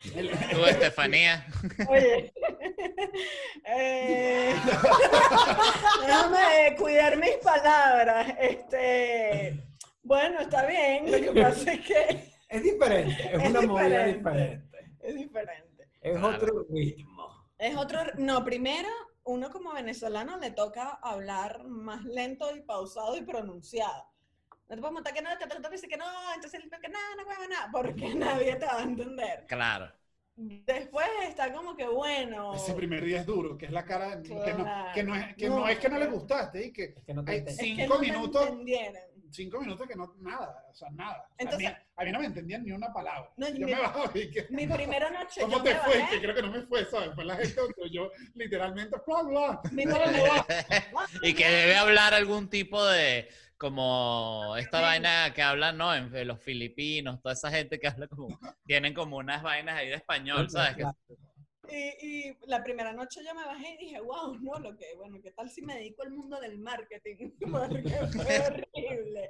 Tú, 0.00 0.64
Estefanía. 0.66 1.46
Oye. 1.88 2.32
Eh, 3.68 4.54
déjame 6.06 6.76
cuidar 6.76 7.16
mis 7.16 7.36
palabras. 7.42 8.32
Este. 8.38 9.65
Bueno, 10.06 10.40
está 10.40 10.64
bien. 10.66 11.10
Lo 11.10 11.18
que 11.32 11.40
pasa 11.42 11.72
es 11.72 11.80
que 11.86 12.32
Es 12.48 12.62
diferente, 12.62 13.12
es, 13.32 13.42
Es 13.42 13.50
una 13.50 13.60
movida 13.62 14.04
diferente. 14.06 14.78
es 15.00 15.14
diferente. 15.16 15.88
Es 16.00 16.12
Claro. 16.16 16.36
otro 16.36 16.66
ritmo. 16.70 17.48
Es 17.58 17.76
otro. 17.76 18.00
No, 18.18 18.44
primero, 18.44 18.88
uno 19.24 19.50
como 19.50 19.72
venezolano 19.72 20.38
le 20.38 20.52
toca 20.52 20.90
hablar 21.02 21.64
más 21.64 22.04
lento 22.04 22.54
y 22.54 22.60
pausado 22.60 23.16
y 23.16 23.22
pronunciado. 23.22 24.04
No 24.68 24.76
te 24.76 24.80
puedes 24.80 24.92
montar 24.94 25.12
que 25.12 25.22
no, 25.22 25.30
te 25.38 25.46
trata 25.46 25.68
de 25.68 25.74
decir 25.74 25.88
que 25.88 25.96
no, 25.96 26.04
entonces 26.34 26.62
el 26.62 26.70
que 26.70 26.88
no, 26.88 26.98
no 27.16 27.48
nada, 27.48 27.68
porque 27.72 28.14
nadie 28.14 28.54
te 28.56 28.66
va 28.66 28.78
a 28.78 28.82
entender. 28.82 29.44
Claro. 29.48 29.90
Después 30.36 31.06
está 31.28 31.52
como 31.52 31.74
que 31.74 31.86
bueno. 31.88 32.54
Ese 32.54 32.74
primer 32.74 33.02
día 33.04 33.20
es 33.20 33.26
duro, 33.26 33.56
que 33.58 33.66
es 33.66 33.72
la 33.72 33.84
cara 33.84 34.22
que 34.22 34.34
no, 34.34 34.44
que 34.94 35.02
no, 35.02 35.16
es, 35.16 35.34
que 35.34 35.48
No. 35.48 35.58
no 35.60 35.68
es 35.68 35.78
que 35.78 35.88
no 35.88 35.98
le 35.98 36.06
gustaste 36.06 36.66
y 36.66 36.72
que 36.72 36.84
Es 36.96 37.04
que 37.04 37.14
no 37.14 37.24
te 37.24 37.32
Ay, 37.32 37.38
entiendo. 37.38 37.62
es 37.62 37.68
que 37.68 37.74
cinco 37.82 37.94
no 37.94 38.00
te 38.00 38.06
minutos. 38.06 38.42
entendieron. 38.46 39.02
Cinco 39.30 39.60
minutos 39.60 39.86
que 39.88 39.94
no, 39.96 40.14
nada, 40.20 40.64
o 40.70 40.74
sea, 40.74 40.88
nada. 40.90 41.12
O 41.12 41.26
sea, 41.26 41.36
Entonces- 41.38 41.68
a, 41.68 41.72
mí, 41.72 41.76
a 41.96 42.04
mí 42.04 42.12
no 42.12 42.18
me 42.20 42.26
entendían 42.26 42.64
ni 42.64 42.72
una 42.72 42.92
palabra. 42.92 43.30
No, 43.36 43.48
yo 43.48 43.66
mi- 43.66 43.72
me 43.74 43.80
bajaba 43.80 44.10
y 44.14 44.30
que, 44.30 44.46
Mi 44.50 44.66
primera 44.66 45.10
noche 45.10 45.40
¿cómo 45.40 45.58
yo 45.58 45.62
te 45.62 45.74
me 45.74 45.80
fue? 45.80 45.98
Bajé, 46.00 46.10
que 46.16 46.22
creo 46.22 46.34
que 46.34 46.42
no 46.42 46.50
me 46.52 46.62
fue, 46.62 46.84
¿sabes? 46.86 47.14
Fue 47.14 47.24
la 47.24 47.36
gente, 47.36 47.60
otro, 47.60 47.86
yo 47.86 48.10
literalmente, 48.34 48.96
bla, 49.06 49.22
bla. 49.22 49.60
mi 49.72 49.84
bla, 49.86 50.04
primera- 50.04 50.46
bla. 50.46 51.06
y 51.22 51.34
que 51.34 51.48
debe 51.48 51.76
hablar 51.76 52.14
algún 52.14 52.48
tipo 52.48 52.84
de 52.84 53.28
como 53.58 54.54
esta 54.58 54.80
vaina 54.82 55.32
que 55.32 55.42
hablan, 55.42 55.78
¿no? 55.78 55.94
En, 55.94 56.14
en 56.14 56.28
los 56.28 56.42
filipinos, 56.42 57.22
toda 57.22 57.32
esa 57.32 57.50
gente 57.50 57.78
que 57.80 57.88
habla 57.88 58.06
como, 58.06 58.38
tienen 58.66 58.92
como 58.92 59.16
unas 59.16 59.42
vainas 59.42 59.76
ahí 59.76 59.88
de 59.88 59.94
español, 59.94 60.50
¿sabes? 60.50 60.76
Que- 60.76 60.84
Y, 61.70 62.06
y 62.28 62.38
la 62.46 62.62
primera 62.62 62.92
noche 62.92 63.20
yo 63.24 63.34
me 63.34 63.44
bajé 63.44 63.74
y 63.74 63.76
dije, 63.86 64.00
wow, 64.00 64.34
no, 64.40 64.58
lo 64.58 64.76
que, 64.76 64.94
bueno, 64.96 65.18
¿qué 65.22 65.30
tal 65.32 65.50
si 65.50 65.62
me 65.62 65.74
dedico 65.76 66.02
al 66.02 66.10
mundo 66.12 66.40
del 66.40 66.58
marketing? 66.58 67.32
Porque 67.50 67.90
fue 68.12 68.40
horrible. 68.46 69.28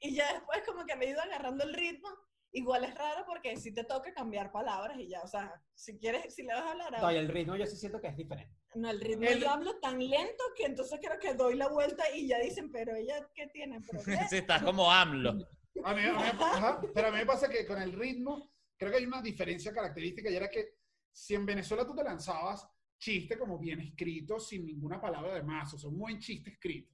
Y 0.00 0.14
ya 0.14 0.32
después 0.34 0.62
como 0.66 0.84
que 0.84 0.96
me 0.96 1.06
he 1.06 1.10
ido 1.10 1.20
agarrando 1.20 1.64
el 1.64 1.74
ritmo. 1.74 2.08
Igual 2.56 2.84
es 2.84 2.94
raro 2.94 3.24
porque 3.26 3.56
si 3.56 3.74
te 3.74 3.82
toca 3.82 4.14
cambiar 4.14 4.52
palabras 4.52 4.96
y 5.00 5.08
ya, 5.08 5.20
o 5.22 5.26
sea, 5.26 5.52
si 5.74 5.98
quieres, 5.98 6.32
si 6.32 6.44
le 6.44 6.54
vas 6.54 6.62
a 6.62 6.70
hablar 6.70 6.94
a... 6.94 7.00
No, 7.00 7.10
y 7.10 7.16
el 7.16 7.26
ritmo 7.26 7.56
yo 7.56 7.66
sí 7.66 7.76
siento 7.76 8.00
que 8.00 8.06
es 8.06 8.16
diferente. 8.16 8.54
No, 8.76 8.90
el 8.90 9.00
ritmo 9.00 9.24
El- 9.26 9.40
yo 9.40 9.50
hablo 9.50 9.80
tan 9.80 9.98
lento 9.98 10.44
que 10.56 10.66
entonces 10.66 11.00
creo 11.02 11.18
que 11.18 11.34
doy 11.34 11.56
la 11.56 11.66
vuelta 11.66 12.04
y 12.14 12.28
ya 12.28 12.38
dicen, 12.38 12.70
pero 12.70 12.94
ella, 12.94 13.28
¿qué 13.34 13.48
tiene? 13.48 13.80
¿Pero 13.80 14.04
qué? 14.04 14.18
Sí, 14.30 14.36
estás 14.36 14.62
como 14.62 14.88
AMLO. 14.88 15.30
A 15.82 15.94
mí, 15.94 16.02
a 16.02 16.12
mí- 16.12 16.38
ajá, 16.40 16.80
pero 16.94 17.08
a 17.08 17.10
mí 17.10 17.16
me 17.18 17.26
pasa 17.26 17.48
que 17.48 17.66
con 17.66 17.82
el 17.82 17.92
ritmo, 17.92 18.52
creo 18.76 18.92
que 18.92 18.98
hay 18.98 19.06
una 19.06 19.20
diferencia 19.20 19.72
característica 19.72 20.30
y 20.30 20.36
era 20.36 20.48
que 20.48 20.76
si 21.14 21.34
en 21.34 21.46
Venezuela 21.46 21.86
tú 21.86 21.94
te 21.94 22.02
lanzabas 22.02 22.68
chiste 22.98 23.38
como 23.38 23.58
bien 23.58 23.80
escrito, 23.80 24.38
sin 24.40 24.66
ninguna 24.66 25.00
palabra 25.00 25.34
de 25.34 25.42
más, 25.42 25.72
o 25.74 25.78
sea, 25.78 25.88
un 25.88 25.98
buen 25.98 26.18
chiste 26.18 26.50
escrito, 26.50 26.92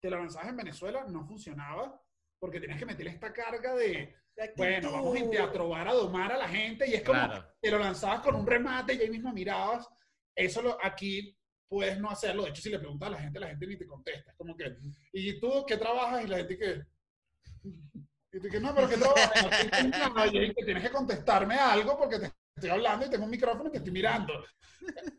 te 0.00 0.10
lo 0.10 0.18
lanzabas 0.18 0.48
en 0.48 0.56
Venezuela, 0.56 1.04
no 1.08 1.24
funcionaba 1.26 2.00
porque 2.38 2.60
tenías 2.60 2.78
que 2.78 2.84
meterle 2.86 3.12
esta 3.12 3.32
carga 3.32 3.74
de, 3.74 4.14
bueno, 4.56 4.92
vamos 4.92 5.16
a 5.18 5.30
teatrobar, 5.30 5.88
a 5.88 5.94
domar 5.94 6.32
a 6.32 6.36
la 6.36 6.48
gente 6.48 6.86
y 6.88 6.94
es 6.94 7.02
como, 7.02 7.18
Claro. 7.18 7.46
te 7.60 7.70
lo 7.70 7.78
lanzabas 7.78 8.20
con 8.20 8.34
un 8.34 8.46
remate 8.46 8.94
y 8.94 9.00
ahí 9.00 9.10
mismo 9.10 9.32
mirabas. 9.32 9.88
Eso 10.34 10.60
lo, 10.60 10.76
aquí 10.84 11.38
puedes 11.68 11.98
no 11.98 12.10
hacerlo. 12.10 12.42
De 12.42 12.50
hecho, 12.50 12.60
si 12.60 12.68
le 12.68 12.78
preguntas 12.78 13.06
a 13.06 13.12
la 13.12 13.18
gente, 13.18 13.40
la 13.40 13.48
gente 13.48 13.66
ni 13.66 13.78
te 13.78 13.86
contesta. 13.86 14.32
Es 14.32 14.36
como 14.36 14.54
que, 14.56 14.76
¿y 15.12 15.40
tú 15.40 15.64
qué 15.66 15.76
trabajas? 15.78 16.24
Y 16.24 16.26
la 16.26 16.36
gente 16.38 16.58
que... 16.58 16.82
Y 18.32 18.40
tú 18.40 18.48
que 18.48 18.60
no, 18.60 18.74
pero 18.74 18.88
¿qué 18.88 18.96
trabajas? 18.96 19.32
No 20.14 20.30
tienes 20.30 20.82
que 20.82 20.90
contestarme 20.90 21.54
algo 21.54 21.96
porque 21.96 22.18
te 22.18 22.32
estoy 22.56 22.70
hablando 22.70 23.06
y 23.06 23.10
tengo 23.10 23.24
un 23.24 23.30
micrófono 23.30 23.68
y 23.68 23.72
te 23.72 23.78
estoy 23.78 23.92
mirando. 23.92 24.32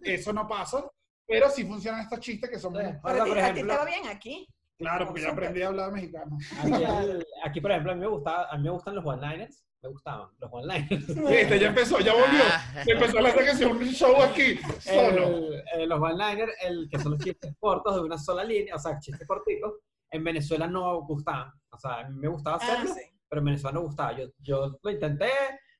Eso 0.03 0.31
no 0.33 0.47
pasa, 0.47 0.85
pero 1.27 1.49
sí 1.49 1.65
funcionan 1.65 2.01
estos 2.01 2.19
chistes 2.19 2.49
que 2.49 2.59
son... 2.59 2.73
Sí. 2.75 2.81
Pero 3.03 3.21
a 3.21 3.23
ti- 3.25 3.29
por 3.29 3.39
a 3.39 3.43
ti 3.43 3.49
ejemplo, 3.59 3.73
te 3.73 3.79
va 3.79 3.85
bien 3.85 4.07
aquí. 4.07 4.47
Claro, 4.77 5.05
porque 5.07 5.21
ya 5.21 5.29
Súper. 5.29 5.43
aprendí 5.45 5.61
a 5.63 5.67
hablar 5.67 5.91
mexicano. 5.91 6.37
aquí, 6.61 6.83
el- 7.09 7.25
aquí, 7.43 7.61
por 7.61 7.71
ejemplo, 7.71 7.91
a 7.91 7.95
mí 7.95 8.01
me 8.01 8.07
gustaba, 8.07 8.47
a 8.49 8.57
mí 8.57 8.63
me 8.63 8.69
gustan 8.71 8.95
los 8.95 9.05
one-liners. 9.05 9.63
Me 9.81 9.89
gustaban 9.89 10.29
los 10.39 10.49
one-liners. 10.51 11.07
Viste, 11.07 11.59
ya 11.59 11.67
empezó, 11.67 11.99
ya 11.99 12.13
volvió. 12.13 12.41
Ah. 12.51 12.83
Ya 12.87 12.93
empezó 12.93 13.19
a 13.19 13.27
hacer 13.29 13.57
que 13.57 13.65
un 13.65 13.83
show 13.85 14.21
aquí, 14.21 14.57
solo. 14.79 15.27
El- 15.27 15.63
eh, 15.75 15.87
los 15.87 15.99
one-liners, 16.01 16.51
el 16.63 16.87
que 16.89 16.99
son 16.99 17.11
los 17.13 17.23
chistes 17.23 17.53
cortos 17.59 17.95
de 17.95 18.01
una 18.01 18.17
sola 18.17 18.43
línea, 18.43 18.75
o 18.75 18.79
sea, 18.79 18.99
chistes 18.99 19.27
cortitos, 19.27 19.73
en 20.11 20.23
Venezuela 20.23 20.67
no 20.67 21.01
gustaban. 21.01 21.51
O 21.71 21.77
sea, 21.77 21.99
a 21.99 22.09
mí 22.09 22.17
me 22.19 22.27
gustaba 22.27 22.57
Ah, 22.61 22.65
hacerlo, 22.65 22.93
sí. 22.93 23.01
pero 23.29 23.39
en 23.41 23.45
Venezuela 23.45 23.73
no 23.75 23.81
gustaba. 23.85 24.17
Yo, 24.17 24.25
yo 24.39 24.77
lo 24.81 24.91
intenté, 24.91 25.29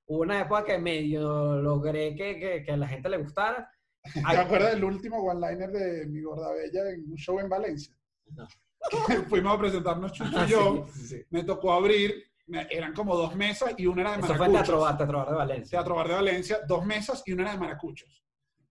hubo 0.07 0.21
una 0.21 0.41
época 0.41 0.65
que 0.65 0.77
medio 0.77 1.57
logré 1.61 2.15
que, 2.15 2.39
que, 2.39 2.63
que 2.63 2.71
a 2.71 2.77
la 2.77 2.87
gente 2.87 3.09
le 3.09 3.17
gustara. 3.17 3.69
¿Te 4.13 4.37
acuerdas 4.37 4.73
del 4.73 4.83
último 4.83 5.17
one-liner 5.23 5.71
de 5.71 6.05
mi 6.07 6.21
gorda 6.21 6.51
bella 6.53 6.89
en 6.91 7.11
un 7.11 7.17
show 7.17 7.39
en 7.39 7.49
Valencia? 7.49 7.95
No. 8.27 8.47
Fuimos 9.29 9.55
a 9.55 9.59
presentarnos 9.59 10.11
Chucho 10.11 10.37
ah, 10.39 10.45
y 10.45 10.51
yo. 10.51 10.85
sí, 10.93 11.07
sí. 11.07 11.21
Me 11.31 11.43
tocó 11.43 11.73
abrir 11.73 12.23
me- 12.47 12.67
eran 12.69 12.93
como 12.93 13.15
dos 13.15 13.35
mesas 13.35 13.73
y 13.77 13.87
una 13.87 14.01
era 14.01 14.11
de 14.11 14.17
Eso 14.19 14.27
fue 14.35 14.47
maracuchos. 14.47 14.67
Teatro 14.67 14.79
Bar, 14.81 14.97
Teatro 14.97 15.17
Bar 15.17 15.29
de 15.29 15.35
Valencia. 15.35 15.77
Teatro 15.77 15.95
Bar 15.95 16.07
de 16.07 16.13
Valencia, 16.13 16.59
dos 16.67 16.85
mesas 16.85 17.23
y 17.25 17.33
una 17.33 17.43
era 17.43 17.51
de 17.53 17.57
maracuchos. 17.57 18.23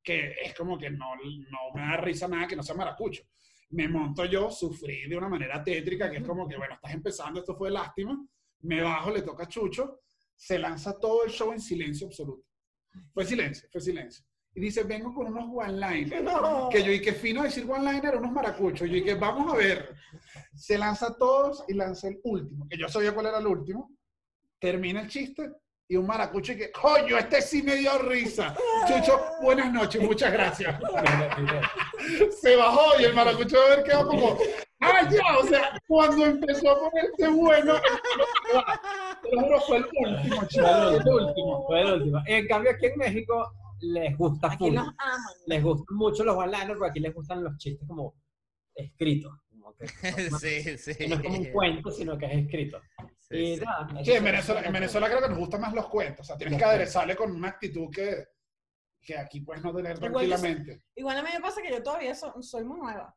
Que 0.02 0.34
es 0.44 0.54
como 0.54 0.78
que 0.78 0.90
no, 0.90 1.16
no 1.16 1.58
me 1.74 1.80
da 1.80 1.96
risa 1.96 2.28
nada 2.28 2.46
que 2.46 2.56
no 2.56 2.62
sea 2.62 2.76
maracucho. 2.76 3.24
Me 3.70 3.88
monto 3.88 4.24
yo, 4.26 4.50
sufrí 4.50 5.08
de 5.08 5.16
una 5.16 5.28
manera 5.28 5.64
tétrica, 5.64 6.08
que 6.10 6.18
es 6.18 6.24
como 6.24 6.46
que, 6.46 6.56
bueno, 6.56 6.74
estás 6.74 6.92
empezando, 6.92 7.40
esto 7.40 7.56
fue 7.56 7.70
lástima. 7.70 8.16
Me 8.60 8.82
bajo, 8.82 9.10
le 9.10 9.22
toca 9.22 9.44
a 9.44 9.48
Chucho, 9.48 10.00
se 10.36 10.58
lanza 10.58 10.98
todo 10.98 11.24
el 11.24 11.30
show 11.30 11.52
en 11.52 11.60
silencio 11.60 12.06
absoluto. 12.06 12.44
Fue 13.12 13.24
silencio, 13.24 13.68
fue 13.70 13.80
silencio. 13.80 14.24
Y 14.56 14.60
dice, 14.60 14.84
vengo 14.84 15.12
con 15.12 15.26
unos 15.26 15.48
one-liners. 15.52 16.22
No. 16.24 16.68
Que 16.68 16.82
yo, 16.82 16.92
y 16.92 17.00
que 17.00 17.12
fino 17.12 17.42
decir 17.42 17.68
one-liner, 17.68 18.16
unos 18.16 18.32
maracuchos. 18.32 18.88
Yo, 18.88 18.96
y 18.96 19.04
que 19.04 19.14
vamos 19.14 19.52
a 19.52 19.56
ver. 19.56 19.94
Se 20.54 20.78
lanza 20.78 21.16
todos 21.16 21.64
y 21.68 21.74
lanza 21.74 22.08
el 22.08 22.20
último, 22.22 22.66
que 22.68 22.78
yo 22.78 22.88
sabía 22.88 23.12
cuál 23.12 23.26
era 23.26 23.38
el 23.38 23.46
último. 23.46 23.90
Termina 24.60 25.00
el 25.00 25.08
chiste 25.08 25.50
y 25.88 25.96
un 25.96 26.06
maracucho 26.06 26.52
y 26.52 26.56
que, 26.56 26.72
coño, 26.72 27.18
este 27.18 27.42
sí 27.42 27.62
me 27.62 27.76
dio 27.76 27.98
risa. 27.98 28.56
Chucho, 28.86 29.20
buenas 29.42 29.72
noches, 29.72 30.02
muchas 30.02 30.32
gracias. 30.32 30.80
Se 32.40 32.56
bajó 32.56 33.00
y 33.00 33.04
el 33.04 33.14
maracucho 33.14 33.60
de 33.60 33.68
ver 33.68 33.84
quedó 33.84 34.06
como, 34.06 34.38
ah, 34.84 35.08
ya, 35.10 35.38
o 35.38 35.42
sea, 35.46 35.80
cuando 35.86 36.26
empezó 36.26 36.70
a 36.70 36.78
ponerse 36.90 37.28
bueno, 37.28 37.74
te 39.22 39.34
lo 39.36 39.42
juro, 39.42 39.60
fue 39.62 39.76
el 39.78 39.84
último, 39.84 40.46
chico, 40.48 40.66
el 40.66 41.08
último. 41.24 41.66
Fue 41.66 41.80
el 41.80 41.92
último. 41.92 42.18
En 42.26 42.46
cambio, 42.46 42.70
aquí 42.72 42.86
en 42.86 42.96
México 42.98 43.52
les 43.80 44.16
gusta 44.16 44.48
Aquí 44.48 44.58
full. 44.58 44.74
los 44.74 44.84
aman. 44.84 45.20
Les 45.46 45.62
gustan 45.62 45.96
mucho 45.96 46.24
los 46.24 46.36
one-liners, 46.36 46.78
porque 46.78 46.90
aquí 46.90 47.00
les 47.00 47.14
gustan 47.14 47.44
los 47.44 47.56
chistes 47.58 47.86
como 47.88 48.14
escritos. 48.74 49.32
Como 49.50 49.74
que, 49.74 49.86
sí, 50.40 50.78
sí. 50.78 51.06
no 51.08 51.16
es 51.16 51.22
como 51.22 51.38
un 51.38 51.44
cuento, 51.52 51.90
sino 51.90 52.16
que 52.18 52.26
es 52.26 52.32
escrito. 52.44 52.80
Sí, 53.18 53.36
y 53.36 53.56
sí. 53.56 53.64
nada, 53.64 54.04
Sí, 54.04 54.12
en 54.12 54.24
Venezuela, 54.24 54.60
en 54.62 54.72
Venezuela 54.72 55.08
creo 55.08 55.20
que 55.22 55.28
nos 55.28 55.38
gustan 55.38 55.60
más 55.62 55.72
los 55.74 55.88
cuentos, 55.88 56.20
o 56.20 56.24
sea, 56.24 56.36
tienes 56.36 56.58
que 56.58 56.64
aderezarle 56.64 57.16
con 57.16 57.32
una 57.32 57.48
actitud 57.48 57.88
que, 57.90 58.26
que 59.00 59.16
aquí 59.18 59.40
puedes 59.40 59.62
no 59.64 59.74
tener 59.74 59.96
Igual 59.96 60.26
yo- 60.26 60.34
tranquilamente. 60.36 60.84
Igual 60.94 61.18
a 61.18 61.22
mí 61.22 61.28
me 61.34 61.40
pasa 61.40 61.62
que 61.62 61.70
yo 61.70 61.82
todavía 61.82 62.14
so- 62.14 62.34
soy 62.42 62.64
muy 62.64 62.78
nueva. 62.78 63.14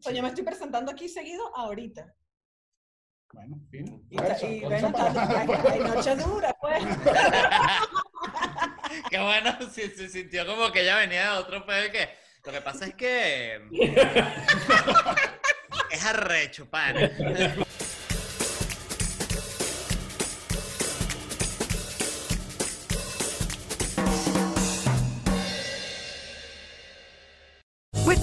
O 0.00 0.02
sea, 0.02 0.12
yo 0.12 0.22
me 0.22 0.28
estoy 0.28 0.44
presentando 0.44 0.90
aquí 0.90 1.10
seguido 1.10 1.54
ahorita. 1.54 2.14
Bueno, 3.34 3.60
fino. 3.70 4.00
Y, 4.08 4.16
bueno, 4.16 4.34
hay 5.68 5.80
noche 5.80 6.16
dura, 6.16 6.56
pues. 6.58 6.82
Qué 9.10 9.18
bueno, 9.18 9.58
se, 9.70 9.94
se 9.94 10.08
sintió 10.08 10.46
como 10.46 10.72
que 10.72 10.80
ella 10.80 10.96
venía 10.96 11.32
de 11.32 11.38
otro 11.38 11.66
pedo 11.66 11.92
que 11.92 12.08
lo 12.44 12.52
que 12.52 12.62
pasa 12.62 12.86
es 12.86 12.94
que 12.94 13.60
es 15.90 16.06
arrecho, 16.06 16.70
pana. 16.70 17.10